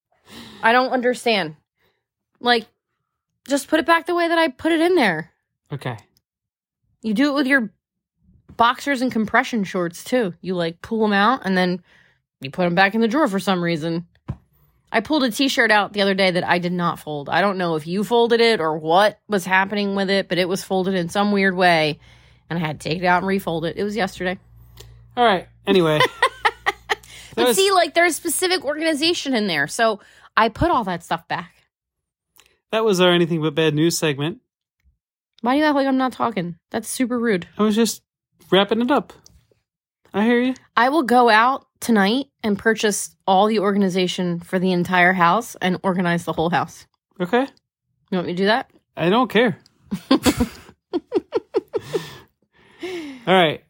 [0.62, 1.56] I don't understand.
[2.38, 2.66] Like,
[3.48, 5.32] just put it back the way that I put it in there.
[5.72, 5.96] Okay.
[7.02, 7.72] You do it with your
[8.56, 10.32] boxers and compression shorts too.
[10.40, 11.82] You like pull them out and then
[12.40, 14.06] you put them back in the drawer for some reason.
[14.92, 17.28] I pulled a t-shirt out the other day that I did not fold.
[17.28, 20.48] I don't know if you folded it or what was happening with it, but it
[20.48, 21.98] was folded in some weird way
[22.48, 23.76] and I had to take it out and refold it.
[23.76, 24.38] It was yesterday.
[25.18, 25.48] All right.
[25.66, 25.98] Anyway.
[27.34, 29.68] But was- see, like there's specific organization in there.
[29.68, 30.00] So
[30.36, 31.54] I put all that stuff back.
[32.72, 34.40] that was our anything but bad news segment.
[35.42, 36.56] Why do you act like I'm not talking?
[36.72, 37.46] That's super rude.
[37.56, 38.02] I was just
[38.50, 39.12] wrapping it up.
[40.12, 40.54] I hear you.
[40.76, 45.78] I will go out tonight and purchase all the organization for the entire house and
[45.84, 46.88] organize the whole house.
[47.20, 47.42] Okay.
[48.10, 48.68] You want me to do that?
[48.96, 49.58] I don't care.
[53.26, 53.62] All right.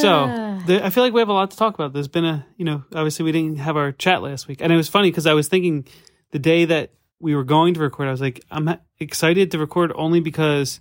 [0.00, 1.92] So the, I feel like we have a lot to talk about.
[1.92, 4.76] There's been a, you know, obviously we didn't have our chat last week, and it
[4.76, 5.86] was funny because I was thinking
[6.30, 9.92] the day that we were going to record, I was like, I'm excited to record
[9.94, 10.80] only because,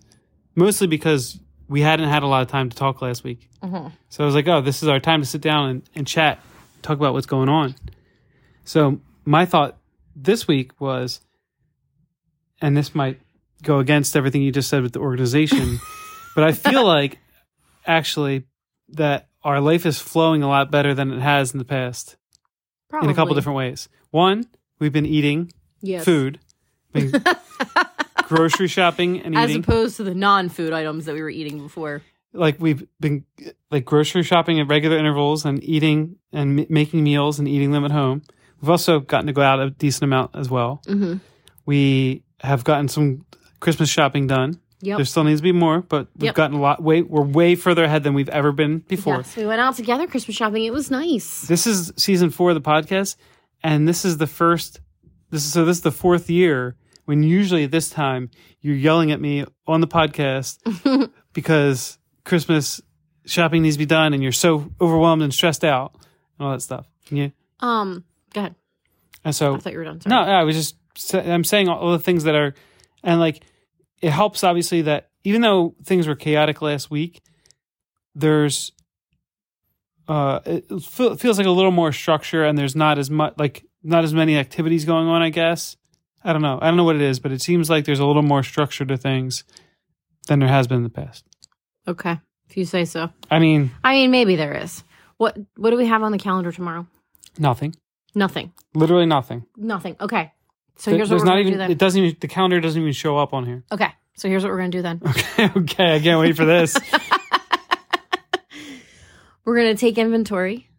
[0.56, 3.49] mostly because we hadn't had a lot of time to talk last week.
[3.63, 3.91] Mhm.
[4.10, 6.39] So I was like, oh, this is our time to sit down and, and chat,
[6.82, 7.76] talk about what's going on.
[8.65, 9.78] So my thought
[10.15, 11.21] this week was,
[12.62, 13.19] and this might
[13.62, 15.80] go against everything you just said with the organization,
[16.36, 17.19] but I feel like
[17.86, 18.43] actually
[18.93, 22.15] that our life is flowing a lot better than it has in the past
[22.89, 23.10] Probably.
[23.10, 23.89] in a couple different ways.
[24.12, 24.45] One,
[24.79, 25.51] we've been eating
[25.82, 26.06] yes.
[26.06, 26.39] food,
[26.93, 27.12] been
[28.27, 29.63] grocery shopping and eating As eating.
[29.63, 32.01] opposed to the non-food items that we were eating before.
[32.34, 33.25] like we've been
[33.69, 37.86] like grocery shopping at regular intervals and eating and m- making meals and eating them
[37.86, 38.21] at home.
[38.62, 40.82] We've also gotten to go out a decent amount as well.
[40.88, 41.15] Mm-hmm.
[41.65, 43.25] We have gotten some
[43.60, 44.60] Christmas shopping done.
[44.84, 44.98] Yep.
[44.98, 46.36] There still needs to be more, but we've Yep.
[46.36, 46.84] gotten a lot.
[46.84, 49.15] Way we're way further ahead than we've ever been before.
[49.17, 50.63] Yes, we went out together Christmas shopping.
[50.65, 51.48] It was nice.
[51.48, 53.15] This is season four of the podcast,
[53.63, 54.82] and this is the first.
[55.30, 55.63] This is so.
[55.65, 58.30] This is the fourth year when usually at this time
[58.62, 60.60] you're yelling at me on the podcast
[61.34, 62.82] because Christmas
[63.26, 65.93] shopping needs to be done, and you're so overwhelmed and stressed out
[66.38, 66.86] and all that stuff.
[67.10, 67.30] Yeah,
[67.62, 68.56] Um, go ahead.
[69.24, 70.02] and so I thought you were done.
[70.02, 70.13] Sorry.
[70.13, 70.76] no, I was just
[71.15, 72.54] I'm saying all the things that are,
[73.04, 73.43] and like
[74.03, 77.21] it helps obviously that even though things were chaotic last week,
[78.13, 78.71] there's
[80.07, 80.65] uh it
[81.19, 84.37] feels like a little more structure and there's not as much like not as many
[84.37, 85.21] activities going on.
[85.21, 85.77] I guess
[86.23, 86.59] I don't know.
[86.61, 88.85] I don't know what it is, but it seems like there's a little more structure
[88.85, 89.43] to things
[90.27, 91.25] than there has been in the past.
[91.87, 92.17] Okay,
[92.49, 93.09] if you say so.
[93.31, 94.83] I mean, I mean, maybe there is.
[95.17, 96.87] What What do we have on the calendar tomorrow?
[97.39, 97.73] nothing,
[98.15, 98.51] Nothing.
[98.75, 99.45] literally nothing.
[99.57, 99.95] Nothing.
[99.99, 100.31] Okay.
[100.77, 101.71] So here's what there's we're not gonna even do then.
[101.71, 103.63] it doesn't even the calendar doesn't even show up on here.
[103.71, 103.89] okay.
[104.15, 105.01] So here's what we're gonna do then.
[105.07, 106.77] Okay, okay, I can't wait for this.
[109.45, 110.69] We're gonna take inventory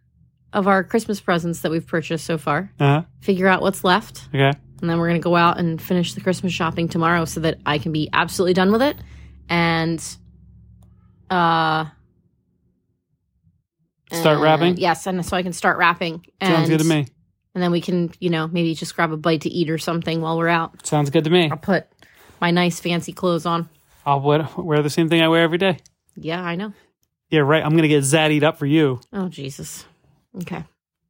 [0.53, 2.71] of our Christmas presents that we've purchased so far.
[2.81, 3.03] uh-huh.
[3.21, 4.53] Figure out what's left, Okay.
[4.81, 7.77] and then we're gonna go out and finish the Christmas shopping tomorrow, so that I
[7.79, 8.97] can be absolutely done with it.
[9.51, 9.99] And
[11.29, 11.87] uh.
[14.13, 14.77] Start and- wrapping?
[14.79, 16.25] Yes, and so I can start wrapping.
[16.41, 17.07] And, Sounds good to me.
[17.55, 20.21] And then we can, you know, maybe just grab a bite to eat or something
[20.21, 20.85] while we're out.
[20.87, 21.49] Sounds good to me.
[21.51, 21.87] I'll put
[22.41, 23.69] my nice fancy clothes on.
[24.05, 25.79] I'll wear, wear the same thing I wear every day.
[26.17, 26.73] Yeah, I know.
[27.31, 27.65] Yeah, right.
[27.65, 29.01] I'm gonna get zaddied up for you.
[29.13, 29.85] Oh Jesus.
[30.43, 30.65] Okay.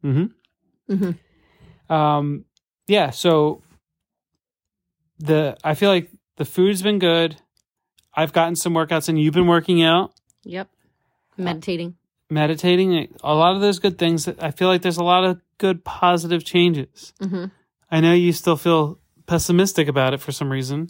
[0.04, 0.94] Mm-hmm.
[0.94, 1.92] Mm-hmm.
[1.92, 2.44] Um,
[2.86, 3.10] yeah.
[3.10, 3.62] So
[5.18, 7.36] the I feel like the food's been good.
[8.14, 10.12] I've gotten some workouts and you've been working out,
[10.44, 10.68] Yep.
[11.36, 11.96] Meditating.
[12.30, 13.14] meditating.
[13.24, 14.26] A lot of those good things.
[14.26, 17.12] That I feel like there's a lot of good positive changes.
[17.20, 17.46] Mm-hmm.
[17.90, 20.88] I know you still feel pessimistic about it for some reason.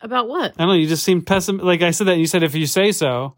[0.00, 0.52] About what?
[0.52, 0.74] I don't know.
[0.74, 1.66] You just seem pessimistic.
[1.66, 2.18] Like I said that.
[2.18, 3.34] You said if you say so.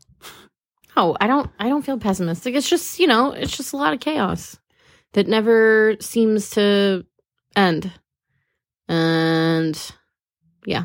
[0.96, 1.50] Oh, I don't.
[1.58, 2.54] I don't feel pessimistic.
[2.54, 4.58] It's just you know, it's just a lot of chaos
[5.12, 7.04] that never seems to
[7.56, 7.90] end,
[8.88, 9.92] and
[10.66, 10.84] yeah,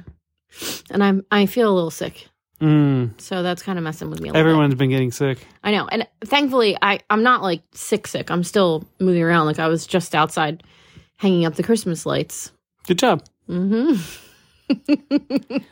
[0.89, 2.27] and I'm I feel a little sick,
[2.61, 4.29] Mm, so that's kind of messing with me.
[4.29, 4.49] A little bit.
[4.49, 5.39] everyone's been getting sick.
[5.63, 8.31] I know, and thankfully, I I'm not like sick sick.
[8.31, 9.45] I'm still moving around.
[9.45, 10.63] Like I was just outside
[11.17, 12.51] hanging up the Christmas lights.
[12.87, 13.23] Good job.
[13.49, 14.01] Mm-hmm.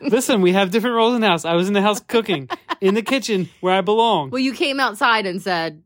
[0.02, 1.44] Listen, we have different roles in the house.
[1.44, 2.48] I was in the house cooking,
[2.80, 4.30] in the kitchen where I belong.
[4.30, 5.82] Well, you came outside and said,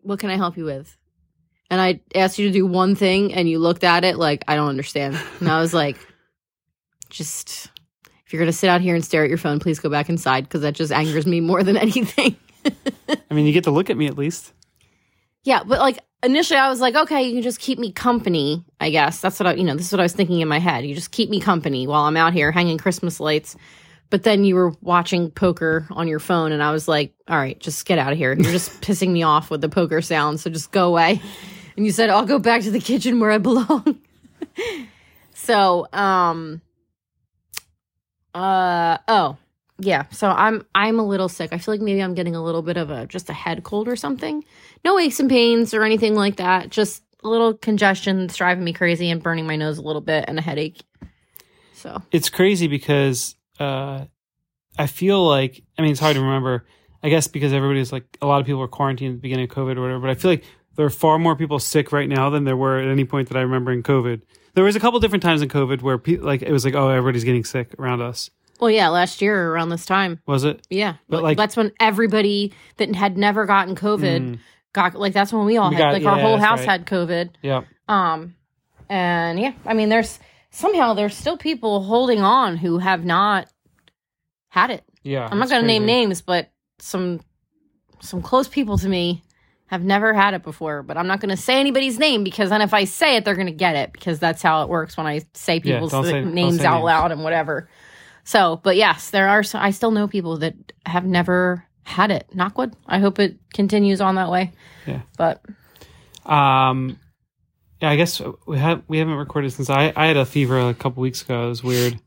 [0.00, 0.96] "What can I help you with?"
[1.70, 4.56] And I asked you to do one thing, and you looked at it like I
[4.56, 5.18] don't understand.
[5.40, 5.96] And I was like,
[7.10, 7.70] "Just
[8.32, 10.44] if you're gonna sit out here and stare at your phone, please go back inside
[10.44, 12.34] because that just angers me more than anything."
[13.30, 14.54] I mean, you get to look at me at least.
[15.44, 18.88] Yeah, but like initially I was like, okay, you can just keep me company, I
[18.88, 19.20] guess.
[19.20, 20.86] That's what I, you know, this is what I was thinking in my head.
[20.86, 23.54] You just keep me company while I'm out here hanging Christmas lights.
[24.08, 27.58] But then you were watching poker on your phone and I was like, all right,
[27.60, 28.32] just get out of here.
[28.32, 31.20] You're just pissing me off with the poker sound, so just go away.
[31.76, 33.98] And you said, I'll go back to the kitchen where I belong.
[35.34, 36.62] so, um
[38.34, 39.36] uh oh,
[39.78, 40.04] yeah.
[40.10, 41.52] So I'm I'm a little sick.
[41.52, 43.88] I feel like maybe I'm getting a little bit of a just a head cold
[43.88, 44.44] or something.
[44.84, 46.70] No aches and pains or anything like that.
[46.70, 50.24] Just a little congestion that's driving me crazy and burning my nose a little bit
[50.28, 50.82] and a headache.
[51.74, 54.04] So It's crazy because uh,
[54.78, 56.66] I feel like, I mean, it's hard to remember,
[57.02, 59.50] I guess, because everybody's like, a lot of people were quarantined at the beginning of
[59.50, 60.44] COVID or whatever, but I feel like
[60.76, 63.36] there are far more people sick right now than there were at any point that
[63.36, 64.22] I remember in COVID.
[64.54, 66.88] There was a couple different times in COVID where pe- like it was like, oh,
[66.88, 68.30] everybody's getting sick around us.
[68.60, 70.64] well, yeah, last year around this time, Was it?
[70.70, 74.38] yeah, But, like- that's when everybody that had never gotten COVID Mm,
[74.72, 76.68] got like that's when we all We had got- like our whole house right.
[76.68, 77.30] had COVID.
[77.42, 77.62] yeah.
[77.88, 78.34] Um,
[78.88, 80.18] and yeah, I mean, there's
[80.50, 83.48] somehow there's still people holding on who have not
[84.48, 84.84] had it.
[85.02, 85.26] Yeah.
[85.30, 87.20] I'm not going to name names, but some
[88.00, 89.22] some close people to me
[89.72, 90.82] have never had it before.
[90.82, 93.34] But I'm not going to say anybody's name because then if I say it, they're
[93.34, 96.22] going to get it because that's how it works when I say people's don't say-
[96.24, 96.84] names say out names.
[96.84, 97.68] loud and whatever.
[98.24, 99.42] So, but yes, there are.
[99.54, 100.54] I still know people that
[100.86, 102.28] have never had it.
[102.34, 102.74] Knockwood.
[102.86, 104.52] I hope it continues on that way.
[104.86, 105.00] Yeah.
[105.16, 105.42] But
[106.24, 106.98] Um,
[107.80, 110.74] yeah, I guess we have we haven't recorded since I I had a fever a
[110.74, 111.46] couple weeks ago.
[111.46, 111.98] It was weird,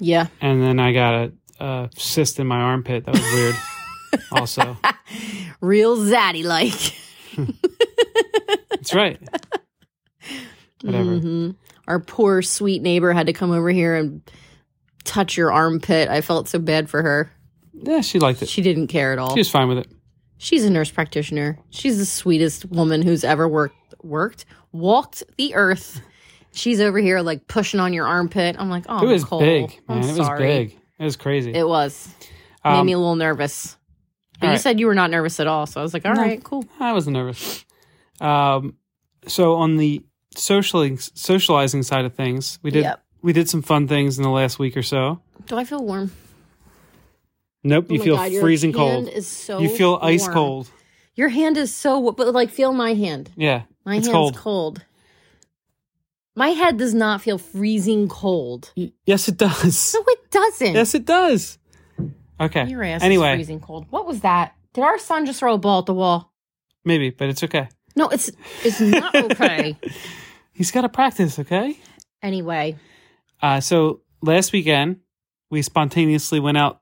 [0.00, 1.32] yeah, and then I got a,
[1.64, 3.06] a cyst in my armpit.
[3.06, 3.54] That was weird.
[4.32, 4.76] also,
[5.62, 6.94] real zaddy like.
[8.70, 9.18] That's right.
[10.82, 11.18] Whatever.
[11.20, 11.56] Mhm.
[11.86, 14.22] Our poor sweet neighbor had to come over here and
[15.04, 16.08] touch your armpit.
[16.08, 17.30] I felt so bad for her.
[17.72, 18.48] Yeah, she liked it.
[18.48, 19.32] She didn't care at all.
[19.34, 19.88] She was fine with it.
[20.38, 21.58] She's a nurse practitioner.
[21.70, 26.00] She's the sweetest woman who's ever worked worked walked the earth.
[26.52, 28.56] She's over here like pushing on your armpit.
[28.58, 30.08] I'm like, oh, It was Nicole, big, I'm man.
[30.10, 30.46] It was sorry.
[30.46, 30.78] big.
[30.98, 31.52] It was crazy.
[31.54, 32.08] It was.
[32.64, 33.76] Made Um, me a little nervous.
[34.40, 34.60] But all you right.
[34.60, 36.20] said you were not nervous at all, so I was like, all No.
[36.22, 36.64] right, cool.
[36.80, 37.64] I wasn't nervous.
[38.20, 38.76] Um,
[39.26, 40.04] so on the
[40.36, 43.04] socializing socializing side of things, we did Yep.
[43.22, 45.20] we did some fun things in the last week or so.
[45.46, 46.10] Do I feel warm?
[47.62, 49.08] Nope, you Oh my feel God, freezing hand cold.
[49.08, 50.68] Is so You feel ice cold.
[51.14, 53.30] Your hand is so, but like, feel my hand.
[53.36, 54.36] Yeah, My hand's cold.
[54.36, 54.84] cold.
[56.36, 58.72] My head does not feel freezing cold.
[58.76, 59.94] Y- Yes, it does.
[59.94, 60.74] No, it doesn't.
[60.74, 61.58] Yes, it does.
[62.40, 62.66] Okay.
[62.68, 63.86] Your ass anyway, is freezing cold.
[63.90, 64.54] What was that?
[64.72, 66.32] Did our son just throw a ball at the wall?
[66.84, 67.68] maybe, but it's okay.
[67.96, 68.30] No, it's
[68.64, 69.76] it's not okay.
[70.52, 71.38] He's got to practice.
[71.38, 71.78] Okay.
[72.22, 72.76] anyway,
[73.40, 75.00] Uh, so last weekend
[75.50, 76.80] we spontaneously went out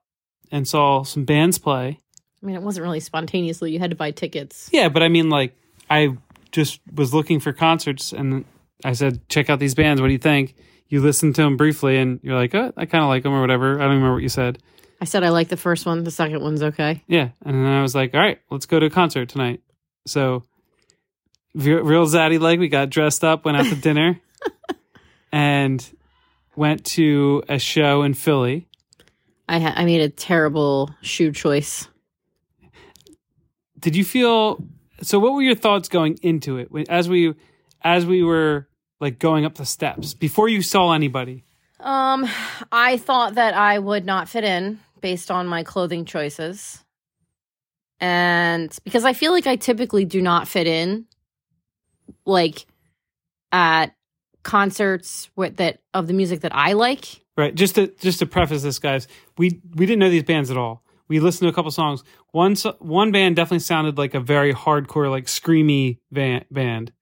[0.51, 2.01] and saw some bands play.
[2.43, 3.73] I mean, it wasn't really spontaneously.
[3.73, 4.69] You had to buy tickets.
[4.73, 5.55] Yeah, but I mean, like,
[5.88, 6.17] I
[6.51, 8.45] just was looking for concerts and
[8.85, 10.01] I said, check out these bands.
[10.01, 10.55] What do you think?
[10.88, 13.41] You listened to them briefly and you're like, oh, I kind of like them or
[13.41, 13.77] whatever.
[13.77, 14.59] I don't remember what you said.
[15.03, 16.05] I said I like the first one.
[16.05, 17.03] The second one's okay.
[17.09, 17.31] Yeah.
[17.45, 19.61] And then I was like, all right, let's go to a concert tonight.
[20.07, 20.45] So,
[21.57, 24.21] real zaddy leg, we got dressed up, went out to dinner,
[25.33, 25.85] and
[26.55, 28.69] went to a show in Philly.
[29.49, 31.88] I ha- I made a terrible shoe choice.
[33.79, 34.62] did you feel
[35.03, 37.35] so what were your thoughts going into it as we
[37.83, 38.69] as we were
[39.01, 41.43] like going up the steps before you saw anybody
[41.81, 42.29] Um,
[42.71, 46.83] I thought that I would not fit in based on my clothing choices.
[48.01, 51.05] And because I feel like I typically do not fit in
[52.25, 52.67] like
[53.53, 53.95] at
[54.43, 57.21] concerts with that of the music that I like.
[57.37, 59.07] right just to just to preface this guys
[59.38, 62.57] we we didn't know these bands at all we listened to a couple songs one
[62.81, 66.93] one band definitely sounded like a very hardcore like screamy van, band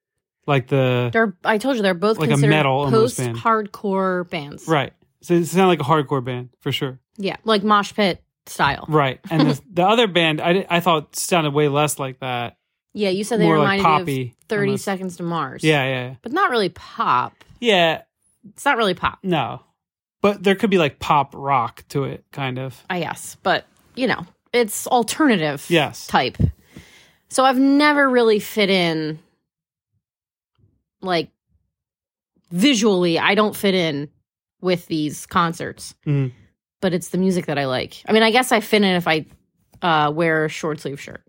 [0.47, 4.67] like the They're I told you they're both Like a considered metal post hardcore bands.
[4.69, 8.87] right so it sounded like a hardcore band for sure Yeah, like mosh pit style.
[8.89, 12.57] right and the, the other band I, I thought sounded way less like that
[12.95, 14.85] Yeah, you said they more like reminded you poppy of 30 almost.
[14.85, 15.63] Seconds to Mars.
[15.65, 17.35] yeah yeah But not really pop.
[17.61, 18.03] yeah
[18.49, 19.19] It's not really pop.
[19.23, 19.63] No.
[20.23, 22.85] But there could be like pop rock to it, kind of.
[22.91, 26.07] I guess, but you know, it's alternative Yes.
[26.07, 26.37] type.
[27.29, 29.19] So I've never really fit in
[31.01, 31.31] like
[32.51, 34.09] visually, I don't fit in
[34.61, 35.95] with these concerts.
[36.07, 36.33] Mhm.
[36.81, 38.03] But it's the music that I like.
[38.07, 39.27] I mean, I guess I fit in if I
[39.83, 41.23] uh, wear a short sleeve shirt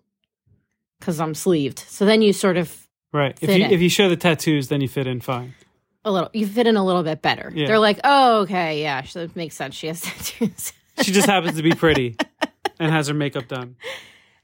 [0.99, 1.79] because I'm sleeved.
[1.79, 3.37] So then you sort of Right.
[3.41, 3.71] If you in.
[3.71, 5.53] if you show the tattoos, then you fit in fine.
[6.05, 7.51] a little you fit in a little bit better.
[7.53, 7.67] Yeah.
[7.67, 9.75] They're like, oh, okay, yeah, so it makes sense.
[9.75, 10.71] She has tattoos.
[11.01, 12.15] She just happens to be pretty
[12.79, 13.75] and has her makeup done.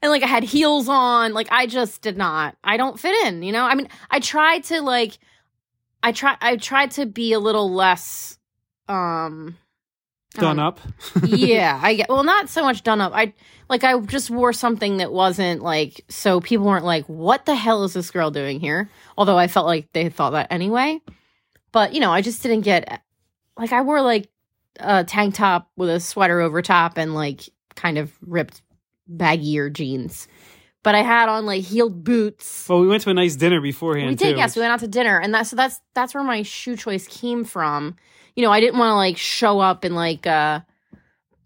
[0.02, 1.32] and like I had heels on.
[1.32, 2.56] Like I just did not.
[2.62, 3.42] I don't fit in.
[3.42, 3.64] You know.
[3.64, 5.18] I mean, I tried to like,
[6.02, 6.36] I try.
[6.40, 8.37] I tried to be a little less,
[8.88, 9.56] um,
[10.34, 10.78] Done up.
[11.24, 13.12] yeah, I get well, not so much done up.
[13.14, 13.32] I
[13.68, 17.82] like I just wore something that wasn't like so people weren't like, "What the hell
[17.84, 21.00] is this girl doing here?" Although I felt like they thought that anyway.
[21.72, 23.02] But you know, I just didn't get
[23.56, 24.28] like I wore like
[24.78, 27.40] a tank top with a sweater over top and like
[27.74, 28.62] kind of ripped
[29.10, 30.28] baggier jeans.
[30.84, 32.68] But I had on like heeled boots.
[32.68, 34.36] Well, we went to a nice dinner beforehand We did, too.
[34.36, 34.54] yes.
[34.54, 37.44] We went out to dinner, and that's so that's that's where my shoe choice came
[37.44, 37.96] from.
[38.38, 40.60] You know, I didn't want to like show up in like uh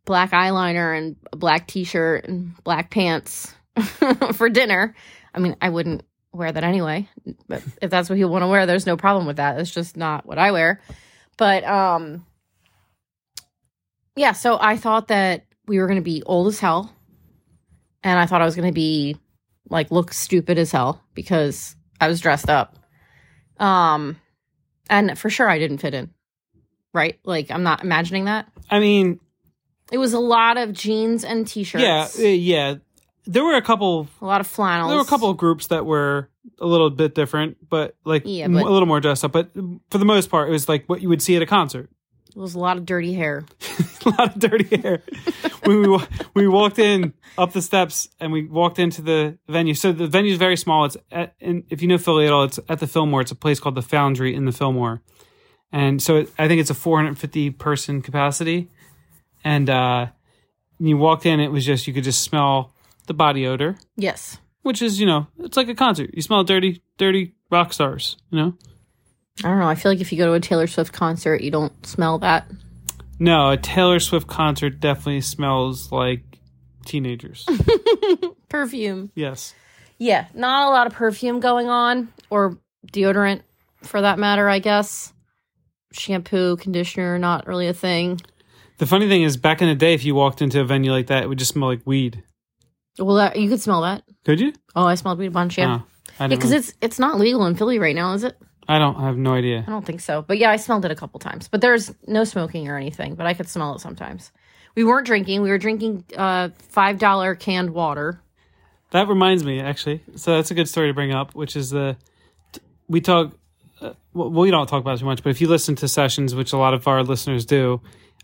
[0.05, 3.55] black eyeliner and a black t-shirt and black pants
[4.35, 4.95] for dinner.
[5.35, 6.03] I mean, I wouldn't
[6.35, 7.09] wear that anyway.
[7.49, 9.59] But if that's what you want to wear, there's no problem with that.
[9.59, 10.83] It's just not what I wear.
[11.39, 12.27] But um
[14.15, 16.95] yeah, so I thought that we were going to be old as hell.
[18.05, 19.17] And I thought I was going to be
[19.71, 22.77] like look stupid as hell because I was dressed up.
[23.57, 24.21] Um
[24.91, 26.13] and for sure I didn't fit in.
[26.93, 27.19] Right?
[27.25, 28.49] Like I'm not imagining that.
[28.71, 29.21] I mean,
[29.91, 31.83] It was a lot of jeans and t-shirts.
[31.83, 32.75] yeah, uh, yeah.
[33.25, 34.09] There were a couple.
[34.21, 34.91] a lot of flannels.
[34.91, 36.29] There were a couple of groups that were
[36.59, 39.33] a little bit different, but like Yeah, but- a little more dressed up.
[39.33, 39.53] But
[39.91, 41.89] for the most part, it was like what you would see at a concert.
[42.35, 43.45] It was a lot of dirty hair.
[44.07, 45.03] a lot of dirty hair.
[45.65, 45.99] when we
[46.35, 49.75] we walked in up the steps and we walked into the venue.
[49.75, 50.87] So the venue is very small.
[50.87, 53.21] It's at, and if you know Philly at all, it's at the Fillmore.
[53.21, 55.03] It's a place called the Foundry in the Fillmore,
[55.73, 58.69] and so it, I think it's a 450 person capacity.
[59.45, 60.07] And uh,
[60.79, 62.73] when you walked in, it was just you could just smell
[63.07, 64.39] the body odor, Yes.
[64.63, 66.11] which is you know it's like a concert.
[66.15, 68.17] You smell dirty, dirty rock stars.
[68.31, 68.55] You know.
[69.43, 69.67] I don't know.
[69.69, 72.47] I feel like if you go to a Taylor Swift concert, you don't smell that.
[73.19, 76.23] No, a Taylor Swift concert definitely smells like
[76.85, 77.47] teenagers.
[78.49, 79.11] Perfume.
[79.15, 79.55] yes.
[79.99, 82.59] Yeah, not a lot of perfume going on or
[82.93, 83.43] deodorant
[83.85, 85.12] for that matter, I guess.
[85.93, 88.21] Shampoo, conditioner, not really a thing.
[88.79, 91.07] The funny thing is, back in the day, if you walked into a venue like
[91.09, 92.23] that, it would just smell like weed.
[92.99, 94.03] Well, that, you could smell that.
[94.25, 94.53] Could you?
[94.75, 95.81] Oh, I smelled weed a bunch, yeah.
[95.83, 95.87] Oh,
[96.21, 98.37] yeah, because it's it's not legal in Philly right now, is it?
[98.69, 98.97] I don't.
[98.97, 99.65] I have no idea.
[99.67, 100.23] I don't think so.
[100.23, 101.49] But yeah, I smelled it a couple times.
[101.49, 104.31] But there's no smoking or anything, but I could smell it sometimes.
[104.75, 105.43] We weren't drinking.
[105.43, 108.23] We were drinking uh, $5 canned water.
[108.91, 110.03] That reminds me, actually.
[110.17, 111.97] So that's a good story to bring up, which is the
[112.89, 113.33] we talk.
[113.83, 116.35] Uh, well, we don't talk about it too much, but if you listen to sessions,
[116.35, 117.81] which a lot of our listeners do,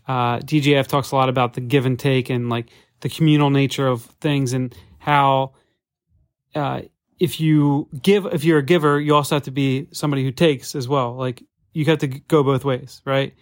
[0.07, 2.69] uh, DJF talks a lot about the give and take and like
[3.01, 5.53] the communal nature of things and how
[6.55, 6.81] uh,
[7.19, 10.75] if you give, if you're a giver, you also have to be somebody who takes
[10.75, 11.15] as well.
[11.15, 11.43] Like
[11.73, 13.33] you have to go both ways, right?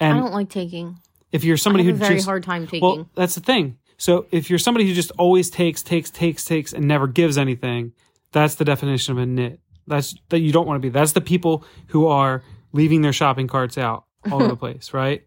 [0.00, 0.98] And I don't like taking.
[1.32, 2.80] if you're I somebody have who a very just hard time taking.
[2.80, 3.78] well, that's the thing.
[3.98, 7.92] So if you're somebody who just always takes, takes, takes, takes, and never gives anything,
[8.32, 9.60] that's the definition of a nit.
[9.86, 10.90] That's that you don't want to be.
[10.90, 15.22] That's the people who are leaving their shopping carts out all over the place, right?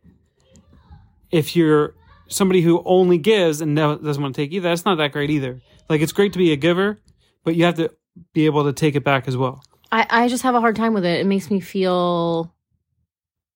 [1.32, 1.96] If you're
[2.28, 5.62] somebody who only gives and doesn't want to take either, that's not that great either.
[5.90, 7.00] Like it's great to be a giver,
[7.44, 7.92] but you have to
[8.34, 9.64] be able to take it back as well.
[9.92, 11.20] I, I just have a hard time with it.
[11.22, 12.54] It makes me feel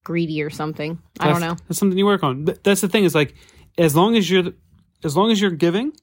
[0.03, 0.99] greedy or something.
[1.19, 1.49] I don't know.
[1.53, 2.45] That's- something you work on.
[2.45, 3.35] Th- That's the thing is like,
[3.77, 4.51] as long as you're,
[5.03, 5.93] as long as you're giving,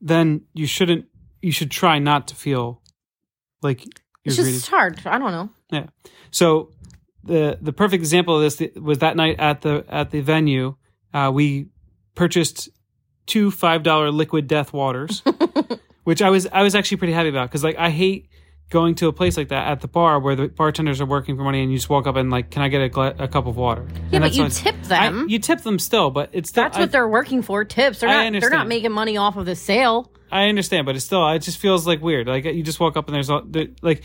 [0.00, 1.06] then you shouldn't.
[1.42, 2.82] You should try not to feel
[3.62, 3.84] like
[4.24, 5.00] It's just hard.
[5.04, 5.50] I don't know.
[5.70, 5.86] Yeah.
[6.30, 6.70] So
[7.24, 10.76] the the perfect example of this was that night at the at the venue.
[11.12, 11.66] Uh, we
[12.14, 12.68] purchased
[13.26, 15.22] two five dollar liquid death waters,
[16.04, 18.28] which I was I was actually pretty happy about because like I hate
[18.70, 21.42] going to a place like that at the bar where the bartenders are working for
[21.44, 23.46] money and you just walk up and like can I get a, gla- a cup
[23.46, 23.86] of water?
[23.94, 25.26] Yeah, And but you tip I- them.
[25.28, 27.64] you tip them still, but it's still, That's I, what they're working for.
[27.64, 28.00] Tips.
[28.00, 28.40] They're I not.
[28.40, 30.12] They're not making money off of the sale.
[30.32, 32.26] I understand, but it's still it just feels like weird.
[32.26, 33.46] Like you just walk up and there's all-
[33.82, 34.04] like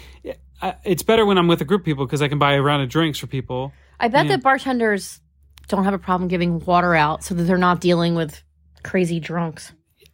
[0.86, 2.84] it's better when I'm with a group of people because I can buy a round
[2.84, 3.74] of drinks for people.
[3.99, 5.20] I bet that bartenders
[5.68, 8.41] don't have a problem giving water out so that they're not dealing with
[8.84, 9.72] crazy drunks.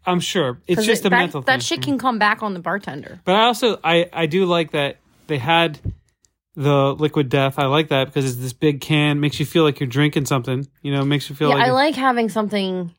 [0.08, 1.60] I'm sure it's just it- a that, mental that thing.
[1.60, 2.00] shit can mm.
[2.00, 3.20] come back on the bartender.
[3.26, 4.98] But I also I I do like that
[5.28, 5.80] they had
[6.56, 7.60] the liquid death.
[7.60, 10.68] I like that because it's this big can makes you feel like you're drinking something.
[10.82, 12.94] You know, makes you feel yeah, like I like having something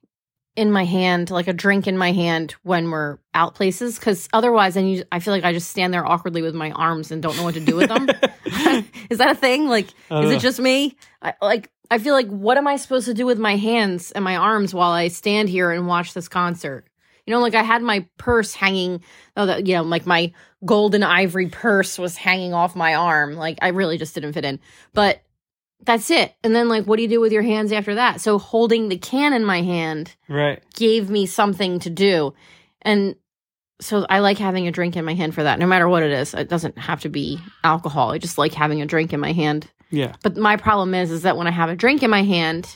[0.58, 4.74] in my hand, like a drink in my hand when we're out places, because otherwise,
[4.74, 7.36] then you, I feel like I just stand there awkwardly with my arms and don't
[7.36, 8.08] know what to do with them.
[9.08, 9.68] is that a thing?
[9.68, 10.40] Like, I is it uh.
[10.40, 10.96] just me?
[11.22, 14.24] I, like, I feel like what am I supposed to do with my hands and
[14.24, 16.87] my arms while I stand here and watch this concert?
[17.28, 19.02] You know, like I had my purse hanging,
[19.36, 20.32] oh, the, you know, like my
[20.64, 23.34] golden ivory purse was hanging off my arm.
[23.34, 24.58] Like I really just didn't fit in.
[24.94, 25.20] But
[25.82, 26.34] that's it.
[26.42, 28.22] And then, like, what do you do with your hands after that?
[28.22, 30.62] So holding the can in my hand right.
[30.74, 32.32] gave me something to do.
[32.80, 33.14] And
[33.78, 36.12] so I like having a drink in my hand for that, no matter what it
[36.12, 36.32] is.
[36.32, 38.12] It doesn't have to be alcohol.
[38.12, 39.70] I just like having a drink in my hand.
[39.90, 40.14] Yeah.
[40.22, 42.74] But my problem is, is that when I have a drink in my hand,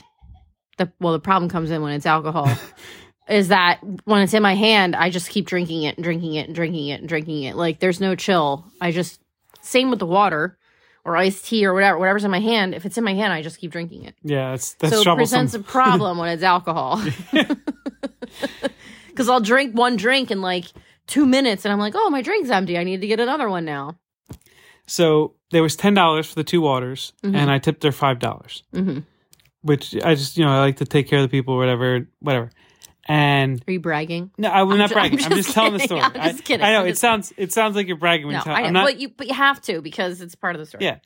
[0.77, 2.47] the well, the problem comes in when it's alcohol.
[3.29, 6.47] is that when it's in my hand, I just keep drinking it and drinking it
[6.47, 7.55] and drinking it and drinking it.
[7.55, 8.65] Like there's no chill.
[8.81, 9.19] I just
[9.61, 10.57] same with the water
[11.05, 12.73] or iced tea or whatever, whatever's in my hand.
[12.73, 14.15] If it's in my hand, I just keep drinking it.
[14.23, 14.51] Yeah.
[14.51, 17.01] That's that's so it presents a problem when it's alcohol.
[19.07, 20.65] Because I'll drink one drink in like
[21.05, 22.79] two minutes, and I'm like, oh, my drink's empty.
[22.79, 23.99] I need to get another one now.
[24.87, 27.35] So there was ten dollars for the two waters, Mhm.
[27.35, 28.99] and I tipped her five dollars, hmm
[29.61, 32.49] which I just you know I like to take care of the people, whatever, whatever.
[33.05, 34.31] And Are you bragging?
[34.37, 35.19] no, I'm, not ju- bragging.
[35.19, 36.01] I'm I'm just just, telling the kidding.
[36.01, 36.15] story.
[36.21, 36.65] I'm just kidding.
[36.65, 38.55] I know I'm it just- sounds it sounds like you're bragging when No, you tell.
[38.55, 38.85] I know, I'm not.
[38.85, 40.85] but you but you have to because it's part of the story.
[40.85, 40.97] Yeah.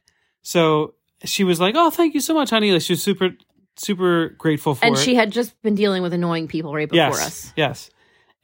[0.44, 0.94] So
[1.26, 3.32] she was like, "Oh, thank you so much, honey." Like she was super
[3.78, 5.00] super grateful for and it.
[5.00, 7.54] she had just been dealing with annoying people right before yes, us.
[7.56, 7.90] Yes.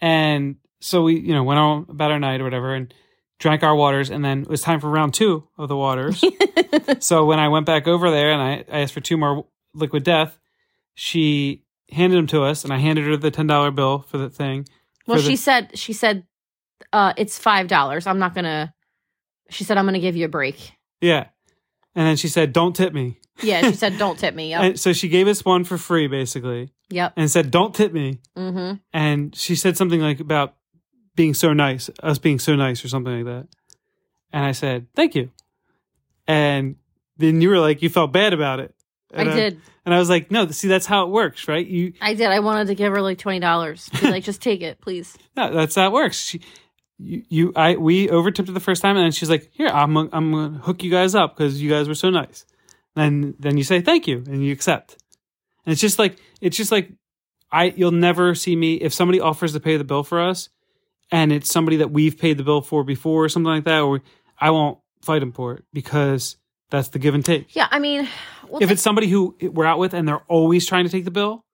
[0.02, 2.94] And so we, you know, went on about our night or whatever and
[3.40, 4.10] drank our waters.
[4.10, 6.24] And then it was time for round two of the waters.
[7.00, 10.04] so when I went back over there and I, I asked for two more liquid
[10.04, 10.38] death,
[10.94, 11.63] she
[11.94, 14.68] handed them to us and I handed her the $10 bill for the thing.
[15.08, 16.26] Well, the- she said she said
[16.92, 18.08] uh, it's five dollars.
[18.08, 18.74] I'm not gonna.
[19.50, 20.74] She said I'm gonna give you a break.
[21.02, 21.28] Yeah.
[21.96, 23.20] And then she said, don't tip me.
[23.42, 24.50] Yeah, she said don't tip me.
[24.50, 24.62] Yep.
[24.62, 27.14] And so she gave us one for free, basically, yep.
[27.16, 28.20] and said, don't tip me.
[28.36, 28.76] Mm-hmm.
[28.94, 30.56] and she said something like about
[31.16, 33.48] being so nice, us being so nice, or something like that.
[34.32, 35.30] And I said, "Thank you."
[36.28, 36.78] And
[37.18, 38.74] then you were like, you felt bad about it.
[39.16, 39.62] I And did.
[39.86, 41.66] and I was like, "No, see, that's how it works, right?
[41.66, 42.28] You, I did.
[42.28, 43.90] I wanted to give her like twenty dollars.
[44.02, 45.18] Like, just take it, please.
[45.38, 46.42] no, that's how it works." She,
[47.00, 49.96] you, you, I, we overtipped her the first time, and then she's like, "Here, I'm,
[49.98, 52.46] I'm gonna hook you guys up because you guys were so nice."
[52.96, 54.98] And then you say thank you, and you accept.
[55.66, 56.92] And it's just like, it's just like
[57.52, 60.50] I you'll never see me if somebody offers to pay the bill for us,
[61.12, 64.02] and it's somebody that we've paid the bill for before or something like that, or
[64.40, 66.38] I won't fight them for it because
[66.74, 67.56] that's the give and take.
[67.56, 68.10] Yeah, I mean,
[68.50, 71.12] well, if it's somebody who we're out with and they're always trying to take the
[71.12, 71.46] bill,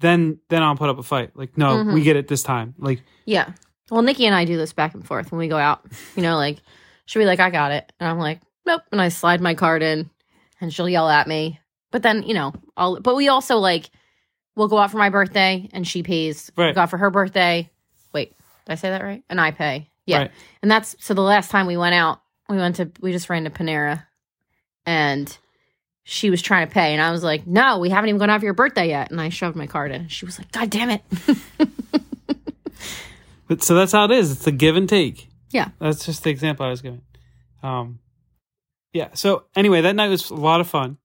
[0.00, 1.30] then then I'll put up a fight.
[1.34, 1.94] Like, no, Mm-hmm.
[1.94, 2.74] we get it this time.
[2.78, 3.52] Like, yeah.
[3.90, 5.84] Well, Nikki and I do this back and forth when we go out.
[6.16, 6.58] You know, like
[7.06, 9.82] she'll be like, "I got it," and I'm like, "Nope," and I slide my card
[9.82, 10.10] in,
[10.60, 11.58] and she'll yell at me.
[11.92, 13.00] But then, you know, I'll.
[13.00, 13.88] But we also like,
[14.56, 16.50] we'll go out for my birthday, and she pays.
[16.56, 16.74] Right.
[16.74, 17.70] Go out for her birthday.
[18.12, 18.30] Wait,
[18.66, 19.22] did I say that right?
[19.30, 19.88] And I pay.
[20.04, 20.18] Yeah.
[20.18, 20.30] Right.
[20.62, 21.14] And that's so.
[21.14, 24.02] The last time we went out, we went to we just ran to Panera,
[24.86, 25.36] and
[26.04, 28.40] she was trying to pay, and I was like, "No, we haven't even gone out
[28.40, 30.08] for your birthday yet." And I shoved my card in.
[30.08, 31.02] She was like, "God damn it!"
[33.48, 34.30] but so that's how it is.
[34.32, 35.28] It's a give and take.
[35.50, 35.68] Yeah.
[35.78, 37.02] That's just the example I was giving.
[37.62, 38.00] Um,
[38.92, 39.08] yeah.
[39.14, 40.98] So anyway, that night was a lot of fun.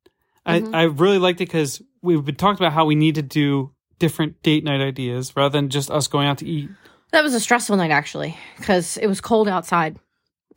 [0.48, 0.74] Mhm.
[0.74, 3.72] I I really liked it because we've been talked about how we need to do
[4.00, 6.70] different date night ideas rather than just us going out to eat.
[7.12, 9.98] That was a stressful night actually, because it was cold outside,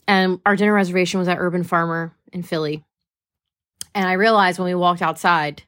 [0.06, 2.84] and our dinner reservation was at Urban Farmer in Philly.
[3.94, 5.62] And I realized when we walked outside,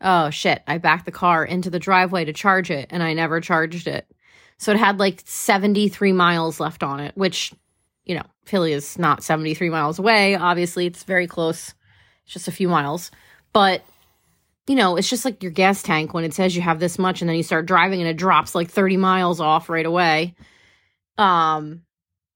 [0.00, 0.62] oh shit!
[0.66, 4.06] I backed the car into the driveway to charge it, and I never charged it.
[4.58, 7.52] So it had like seventy three miles left on it, which,
[8.04, 10.36] you know, Philly is not seventy three miles away.
[10.36, 11.74] Obviously, it's very close.
[12.24, 13.10] It's just a few miles,
[13.52, 13.82] but
[14.66, 17.20] you know, it's just like your gas tank when it says you have this much
[17.20, 20.34] and then you start driving and it drops like 30 miles off right away.
[21.18, 21.82] Um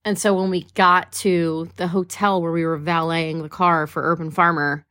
[0.05, 4.11] and so when we got to the hotel where we were valeting the car for
[4.11, 4.85] Urban Farmer,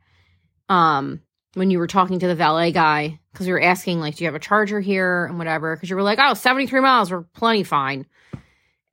[0.69, 1.21] um
[1.55, 4.29] when you were talking to the valet guy cuz we were asking like do you
[4.29, 7.63] have a charger here and whatever cuz you were like oh 73 miles we're plenty
[7.65, 8.07] fine.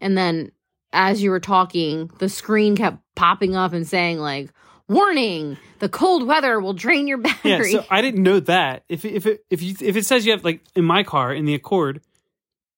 [0.02, 0.52] And then
[0.94, 4.50] as you were talking, the screen kept popping up and saying like
[4.88, 7.34] warning, the cold weather will drain your Yeah.
[7.58, 7.72] battery.
[7.72, 8.84] So I didn't know that.
[8.88, 11.34] If it- if it if you if it says you have like in my car
[11.34, 12.02] in the Accord,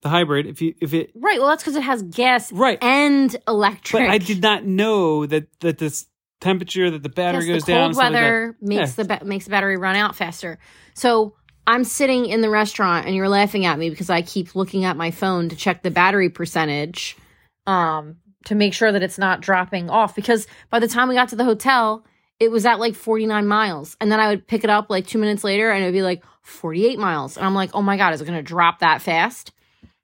[0.03, 1.39] the hybrid, if you if it Right.
[1.39, 4.03] Well, that's because it has gas right, and electric.
[4.03, 6.05] but I did not know that that this
[6.39, 7.81] temperature that the battery Yes, goes the down.
[7.85, 10.59] cold stuff like weather makes the ba- makes the battery run out faster.
[10.93, 11.33] So
[11.65, 14.95] I'm sitting in the restaurant, and you're laughing at me because I keep looking at
[14.97, 17.17] my phone to check the battery percentage,
[17.65, 20.15] um, to make sure that it's not dropping off.
[20.15, 22.05] Because by the time we got to the hotel,
[22.39, 25.17] it was at like 49 miles, and then I would pick it up like two
[25.17, 28.13] minutes later, and it would be like 48 miles, and I'm like, oh my god,
[28.13, 29.51] is it going to drop that fast?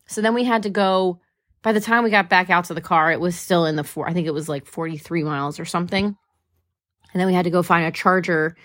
[0.08, 1.20] So then we had to go.
[1.62, 3.86] By the time we got back out to the car, it was still in the
[3.86, 4.06] four.
[4.10, 6.18] I think it was like 43 miles or something.
[7.14, 8.55] And then we had to go find a charger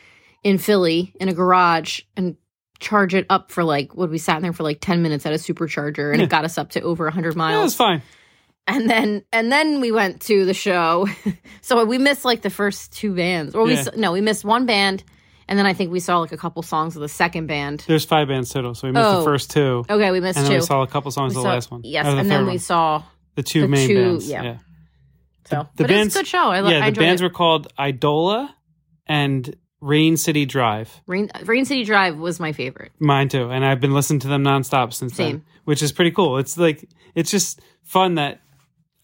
[0.43, 2.37] in Philly in a garage and
[2.81, 5.33] charge it up for like what we sat in there for like 10 minutes at
[5.33, 6.25] a supercharger and Yeah.
[6.27, 8.03] it got us up to over 100 Yeah, it was fine.
[8.67, 11.09] and then and then we went to the show.
[11.61, 13.55] so we missed like the first two bands.
[13.55, 13.85] Or we Yeah.
[13.97, 15.03] no, we missed one band
[15.49, 17.83] and then I think we saw like a couple songs of the second band.
[17.87, 19.19] There's five bands total, so we missed Oh.
[19.19, 20.59] the first two, Okay, we missed and then two.
[20.59, 21.81] we saw a couple songs We of the saw- last one.
[21.85, 22.59] Yes, Or the and then we one.
[22.61, 23.03] saw
[23.35, 24.29] the two the main two- bands.
[24.31, 24.59] yeah.
[25.49, 26.51] So the but bands- it's a good show.
[26.51, 26.85] I, yeah.
[26.85, 27.25] I The bands it.
[27.25, 28.49] were called Eidola
[29.07, 30.91] and Rain City Drive.
[31.07, 32.93] Rain, Rain City Drive was my favorite.
[32.99, 36.39] Mine too, and I've been listening to them nonstop since then, which is pretty cool.
[36.39, 38.41] It's like it's just fun that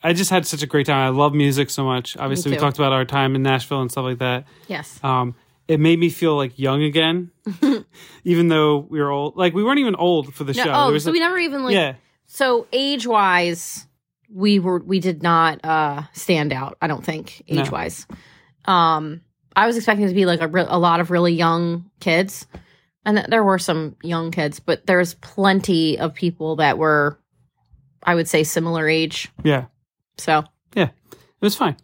[0.03, 0.99] I just had such a great time.
[0.99, 2.16] I love music so much.
[2.16, 4.47] Obviously, we talked about our time in Nashville and stuff like that.
[4.68, 4.99] Yes.
[5.03, 5.34] Um,
[5.66, 7.30] it made me feel like young again,
[8.24, 9.36] even though we were old.
[9.36, 10.72] Like we weren't even old for the No, show.
[10.74, 11.95] oh, so a- we never even like yeah,
[12.26, 13.86] so age wise
[14.33, 18.07] we were we did not uh stand out i don't think age wise
[18.64, 19.20] um
[19.55, 22.47] i was expecting to be like a, re- a lot of really young kids
[23.05, 27.18] and th- there were some young kids but there's plenty of people that were
[28.03, 29.31] i would say similar age.
[29.43, 29.66] Yeah.
[30.18, 30.45] so.
[30.75, 30.91] Yeah.
[31.12, 31.77] it was fine.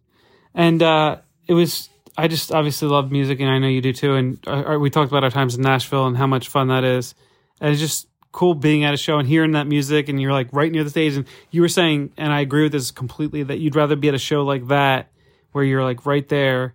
[0.55, 1.88] And uh it was
[2.18, 5.11] i just obviously love music and i know you do too and uh, we talked
[5.12, 7.14] about our times in nashville and how much fun that is.
[7.61, 10.49] And it's just cool being at a show and hearing that music and you're like
[10.53, 13.59] right near the stage and you were saying and i agree with this completely that
[13.59, 15.11] you'd rather be at a show like that
[15.53, 16.74] where you're like right there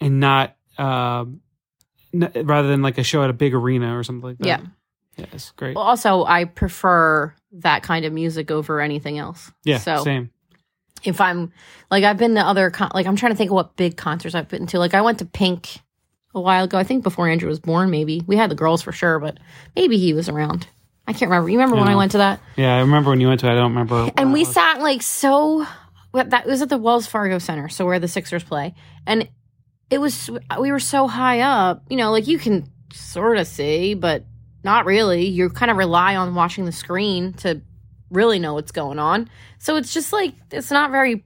[0.00, 1.40] and not um
[2.14, 4.60] n- rather than like a show at a big arena or something like that Yeah.
[5.18, 9.78] yeah it's great well, also i prefer that kind of music over anything else yeah
[9.78, 10.30] so same
[11.04, 11.52] if I'm
[11.92, 14.34] like I've been to other con- like I'm trying to think of what big concerts
[14.34, 14.80] I've been to.
[14.80, 15.78] Like I went to Pink
[16.34, 16.76] a while ago.
[16.76, 17.88] I think before Andrew was born.
[17.88, 19.38] Maybe we had the girls for sure, but
[19.76, 20.66] maybe he was around.
[21.08, 21.48] I can't remember.
[21.48, 22.40] You remember when I went to that?
[22.56, 25.02] yeah i remember when you went to it i don't remember And we sat like
[25.02, 25.66] so.
[26.10, 28.74] What that was at the Wells Fargo Center, so where the Sixers play,
[29.06, 29.28] and
[29.90, 31.82] it was we were so high up.
[31.90, 34.24] You know, like you can sort of see, but
[34.64, 35.26] not really.
[35.26, 37.60] You kind of rely on watching the screen to
[38.10, 39.28] really know what's going on.
[39.58, 41.24] So it's just like it's not very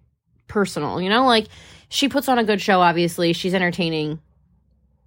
[0.48, 1.26] personal, you know?
[1.26, 1.46] Like
[1.88, 3.32] she puts on a good show obviously.
[3.32, 4.20] She's entertaining.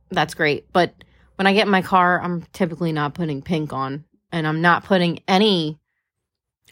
[0.09, 0.71] That's great.
[0.71, 0.93] But
[1.35, 4.05] when I get in my car, I'm typically not putting pink on
[4.35, 5.79] and I'm not putting any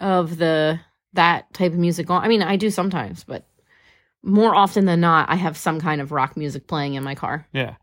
[0.01, 0.81] of the
[1.13, 2.21] that type of music on.
[2.21, 3.47] I mean, I do sometimes, but
[4.21, 7.47] more often than not, I have some kind of rock music playing in my car.
[7.53, 7.75] Yeah.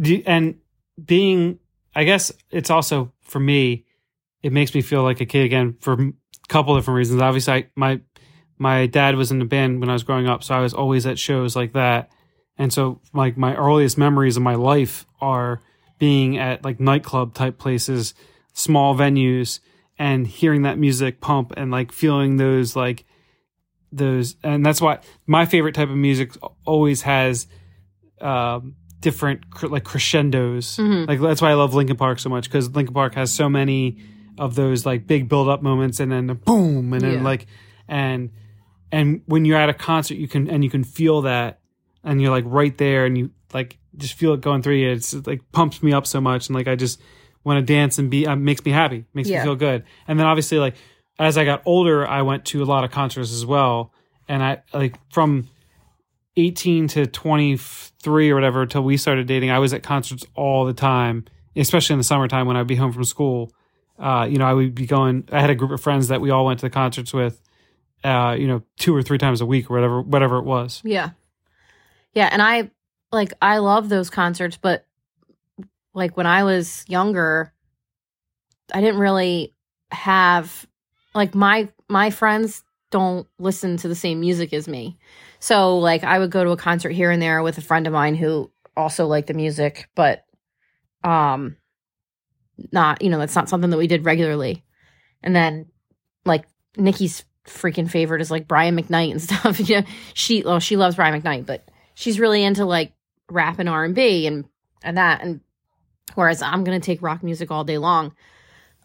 [0.00, 0.56] Do, and
[1.02, 1.60] being,
[1.94, 3.84] I guess it's also for me,
[4.42, 6.12] it makes me feel like a kid again for a
[6.48, 7.22] couple different reasons.
[7.22, 8.00] Obviously, I, my
[8.58, 11.06] my dad was in the band when I was growing up, so I was always
[11.06, 12.10] at shows like that.
[12.58, 15.60] And so, like my earliest memories of my life are
[16.00, 18.14] being at like nightclub type places,
[18.54, 19.60] small venues,
[19.98, 23.04] and hearing that music pump and like feeling those like
[23.92, 26.32] those and that's why my favorite type of music
[26.64, 27.46] always has
[28.20, 31.06] um different cr- like crescendos Mhm.
[31.06, 33.98] like that's why i love linkin park so much because linkin park has so many
[34.36, 37.22] of those like big build up moments and then boom and then Yeah.
[37.22, 37.46] like
[37.86, 38.30] and
[38.90, 41.60] and when you're at a concert you can and you can feel that
[42.02, 45.14] and you're like right there and you like just feel it going through you it's
[45.26, 47.00] like pumps me up so much and like i just
[47.44, 49.38] want to dance and be uh, makes me happy makes Yeah.
[49.40, 50.74] me feel good and then obviously like
[51.18, 53.92] as i got older i went to a lot of concerts as well
[54.28, 55.48] and i like from
[56.36, 60.72] 18 to 23 or whatever till we started dating i was at concerts all the
[60.74, 61.24] time
[61.56, 63.52] especially in the summertime when i'd be home from school
[63.98, 66.30] uh, you know i would be going i had a group of friends that we
[66.30, 67.40] all went to the concerts with
[68.02, 71.10] uh, you know two or three times a week or whatever whatever it was Yeah.
[72.12, 72.70] Yeah, and I
[73.10, 74.86] like I love those concerts, but
[75.94, 77.52] like when I was younger,
[78.72, 79.54] I didn't really
[79.90, 80.66] have
[81.14, 84.98] like my my friends don't listen to the same music as me.
[85.38, 87.92] So like I would go to a concert here and there with a friend of
[87.92, 90.24] mine who also liked the music, but
[91.02, 91.56] um
[92.72, 94.64] not, you know, that's not something that we did regularly.
[95.22, 95.66] And then
[96.24, 96.44] like
[96.76, 99.60] Nikki's freaking favorite is like Brian McKnight and stuff.
[99.68, 102.92] you know, she well, she loves Brian McKnight, but she's really into like
[103.30, 104.44] rap and R and B and
[104.82, 105.22] and that.
[105.22, 105.40] And
[106.14, 108.14] whereas I'm gonna take rock music all day long.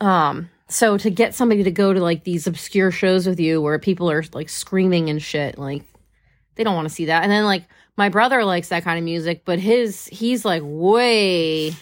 [0.01, 3.79] Um, so to get somebody to go to like these obscure shows with you where
[3.79, 5.83] people are like screaming and shit, like
[6.55, 7.23] they don't want to see that.
[7.23, 7.65] And then like
[7.97, 11.73] my brother likes that kind of music, but his he's like way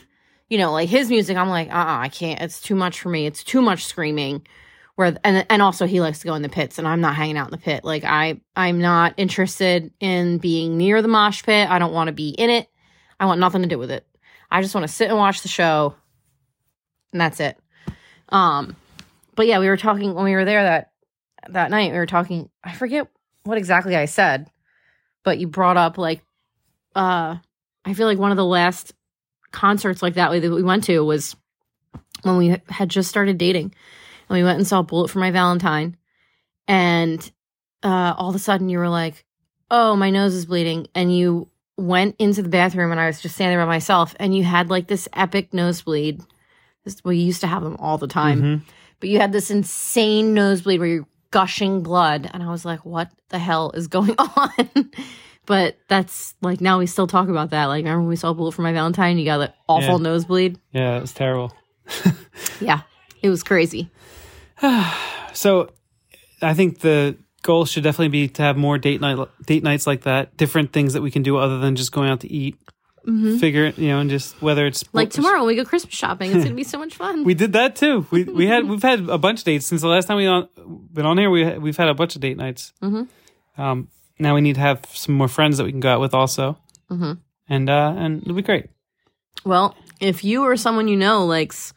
[0.50, 2.42] you know, like his music, I'm like, uh uh I can't.
[2.42, 3.26] It's too much for me.
[3.26, 4.48] It's too much screaming.
[4.96, 7.38] Where and and also he likes to go in the pits, and I'm not hanging
[7.38, 7.84] out in the pit.
[7.84, 11.70] Like I I'm not interested in being near the mosh pit.
[11.70, 12.68] I don't want to be in it.
[13.20, 14.08] I want nothing to do with it.
[14.50, 15.96] I just want to sit and watch the show,
[17.12, 17.58] and that's it.
[18.30, 18.76] Um,
[19.36, 20.92] but yeah, we were talking when we were there that
[21.50, 21.92] that night.
[21.92, 22.50] We were talking.
[22.64, 23.08] I forget
[23.44, 24.50] what exactly I said,
[25.24, 26.22] but you brought up like,
[26.96, 27.38] uh,
[27.86, 28.94] I feel like one of the last
[29.52, 31.36] concerts like that that we went to was
[32.24, 33.74] when we had just started dating
[34.30, 35.96] and we went and saw bullet for my valentine
[36.68, 37.32] and
[37.84, 39.24] uh all of a sudden you were like
[39.72, 43.36] oh my nose is bleeding and you went into the bathroom and i was just
[43.36, 46.22] standing there by myself and you had like this epic nosebleed.
[46.84, 48.62] This, we used to have them all the time Mhm.
[49.00, 53.12] but you had this insane nosebleed where you're gushing blood and i was like what
[53.30, 54.92] the hell is going on?
[55.46, 57.66] But that's like now we still talk about that.
[57.68, 59.18] Like remember when we saw bullet for my valentine?
[59.18, 60.04] You got that awful Yeah.
[60.04, 60.60] nosebleed?
[60.74, 61.54] Yeah it was terrible.
[62.60, 62.82] Yeah
[63.22, 63.90] it was crazy.
[65.34, 65.70] So
[66.42, 70.02] I think the goal should definitely be to have more date night date nights like
[70.04, 70.36] that.
[70.38, 72.58] Different things that we can do other than just going out to eat.
[73.08, 73.40] Mhm.
[73.40, 76.30] Figure it, you know, and just whether it's like tomorrow when we go christmas shopping
[76.30, 78.06] it's gonna be so much fun We did that too.
[78.12, 80.50] We we had we've had a bunch of dates since the last time we on
[80.92, 81.30] been on here.
[81.30, 82.74] We we've had a bunch of date nights.
[82.84, 83.08] Mhm.
[83.58, 83.88] Um,
[84.20, 86.58] now we need to have some more friends that we can go out with also,
[86.92, 87.20] Mhm.
[87.48, 88.66] and uh, and it'll be great.
[89.46, 91.74] Well, if you or someone you know likes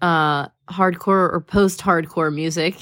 [0.00, 2.76] uh hardcore or post hardcore music,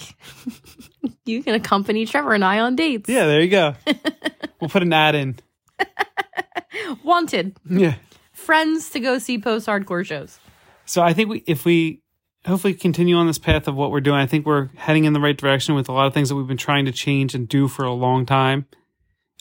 [1.25, 3.09] you can accompany Trevor and I on dates.
[3.09, 3.75] Yeah, there you go.
[4.61, 5.37] we'll put an ad in.
[7.05, 7.95] Wanted Yeah.
[8.33, 10.39] friends to go see post hardcore shows.
[10.85, 12.03] So I think we, if we
[12.47, 15.21] hopefully continue on this path of what we're doing, I think we're heading in the
[15.21, 17.69] right direction with a lot of things that we've been trying to change and do
[17.69, 18.67] for a long time.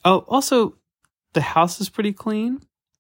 [0.04, 0.76] Oh, also,
[1.34, 2.60] the house is pretty clean.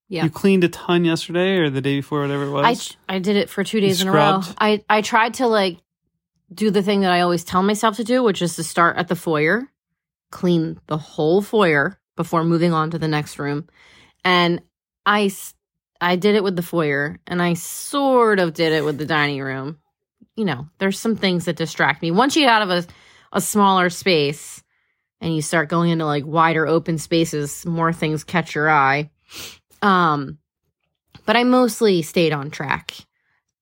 [0.09, 0.23] Yeah.
[0.23, 2.95] You cleaned a ton yesterday or the day before, whatever it was.
[3.09, 4.41] I I did it for two days in a row.
[4.57, 5.79] I I tried to like
[6.53, 9.09] do the thing that I always tell myself to do, which is to start at
[9.09, 9.67] the foyer,
[10.31, 13.67] clean the whole foyer before moving on to the next room,
[14.23, 14.61] and
[15.05, 15.31] I,
[16.01, 19.41] I did it with the foyer, and I sort of did it with the dining
[19.41, 19.77] room.
[20.35, 22.11] You know, there's some things that distract me.
[22.11, 22.85] Once you get out of a
[23.33, 24.63] a smaller space
[25.19, 29.09] and you start going into like wider open spaces, more things catch your eye.
[29.81, 30.39] Um,
[31.25, 32.95] but I mostly stayed on track.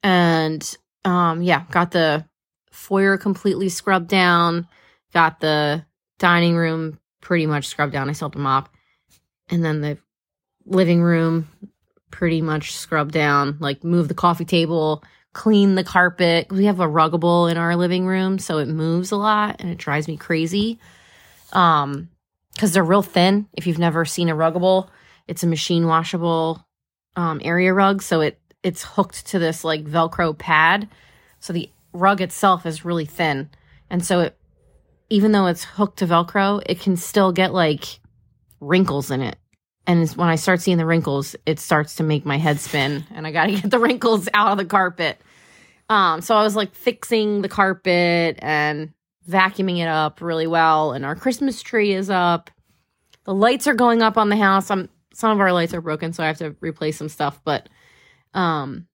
[0.04, 2.26] And um yeah, got the
[2.72, 4.68] foyer completely scrubbed down,
[5.14, 5.86] got the
[6.20, 8.10] dining room pretty much scrubbed down.
[8.10, 8.70] I still have to mop.
[9.50, 9.98] And then the
[10.66, 11.48] living room
[12.12, 15.04] pretty much scrubbed down, like move the coffee table,
[15.34, 16.48] clean the carpet.
[16.52, 19.78] We have a ruggable in our living room, so it moves a lot and it
[19.78, 20.80] drives me crazy.
[21.54, 22.10] Um,
[22.54, 23.48] because they're real thin.
[23.54, 24.88] If you've never seen a ruggable,
[25.28, 26.66] it's a machine washable
[27.16, 30.90] um, area rug, so it it's hooked to this like Velcro pad.
[31.40, 33.50] So the rug itself is really thin,
[33.90, 34.38] and so it
[35.10, 38.00] even though it's hooked to Velcro, it can still get like
[38.60, 39.38] wrinkles in it.
[39.88, 43.28] And when I start seeing the wrinkles, it starts to make my head spin, and
[43.28, 45.20] I got to get the wrinkles out of the carpet.
[45.90, 48.92] Um, so I was like fixing the carpet and
[49.30, 52.50] vacuuming it up really well, and our Christmas tree is up.
[53.26, 54.70] The lights are going up on the house.
[54.70, 57.40] I'm some of our lights are broken, so I have to replace some stuff.
[57.44, 57.70] But,
[58.34, 58.88] um,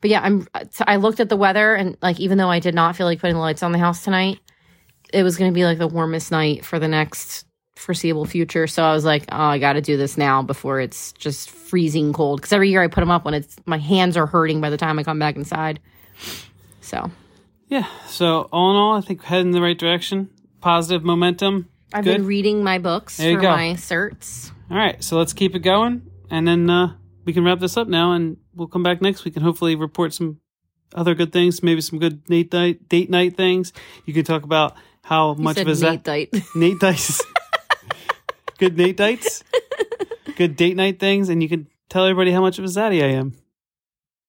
[0.00, 0.46] but yeah, I'm.
[0.86, 3.34] I looked at the weather, and like even though I did not feel like putting
[3.34, 4.38] the lights on the house tonight,
[5.12, 7.44] it was going to be like the warmest night for the next
[7.76, 8.66] foreseeable future.
[8.66, 12.12] So I was like, oh, I got to do this now before it's just freezing
[12.12, 12.40] cold.
[12.40, 14.76] Because every year I put them up when it's my hands are hurting by the
[14.76, 15.80] time I come back inside.
[16.80, 17.10] So
[17.68, 17.86] Yeah.
[18.06, 20.30] So all in all, I think heading in the right direction.
[20.60, 21.68] Positive momentum.
[21.92, 22.18] I've Good.
[22.18, 24.50] been reading my books There for my certs.
[24.70, 25.02] All right.
[25.02, 26.94] So let's keep it going, and then uh,
[27.24, 30.12] we can wrap this up now, and we'll come back next week and hopefully report
[30.12, 30.40] some
[30.94, 33.72] other good things, maybe some good date night date night things.
[34.04, 36.34] You can talk about how You much of a Nate Dite.
[36.54, 37.22] Nate dice.
[38.58, 39.42] good Nate dites.
[40.36, 43.08] Good date night things, and you can tell everybody how much of a zaddy I
[43.08, 43.34] am.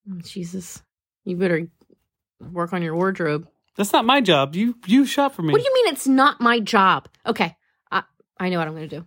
[0.10, 0.82] Oh, Jesus,
[1.26, 1.68] you better
[2.40, 3.48] work on your wardrobe.
[3.76, 4.56] That's not my job.
[4.56, 5.52] You you shop for me.
[5.52, 7.08] What do you mean it's not my job?
[7.26, 7.56] Okay,
[7.92, 8.04] I
[8.38, 9.06] I know what I'm going to do.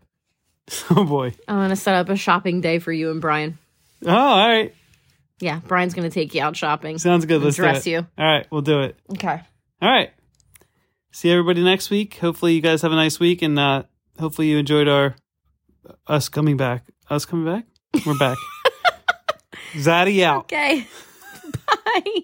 [0.90, 1.34] oh boy.
[1.48, 3.58] I'm to set up a shopping day for you and Brian.
[4.04, 4.74] Oh, all right.
[5.40, 6.98] Yeah, Brian's going to take you out shopping.
[6.98, 7.42] Sounds good.
[7.42, 7.98] Let's dress you.
[7.98, 8.96] All right, we'll do it.
[9.12, 9.40] Okay.
[9.80, 10.12] All right.
[11.10, 12.16] See everybody next week.
[12.18, 13.82] Hopefully you guys have a nice week and uh
[14.18, 15.16] hopefully you enjoyed our
[16.06, 16.84] us coming back.
[17.10, 17.66] Us coming back?
[18.06, 18.38] We're back.
[19.74, 20.44] Zaddy out.
[20.44, 20.86] Okay.
[21.66, 22.22] Bye.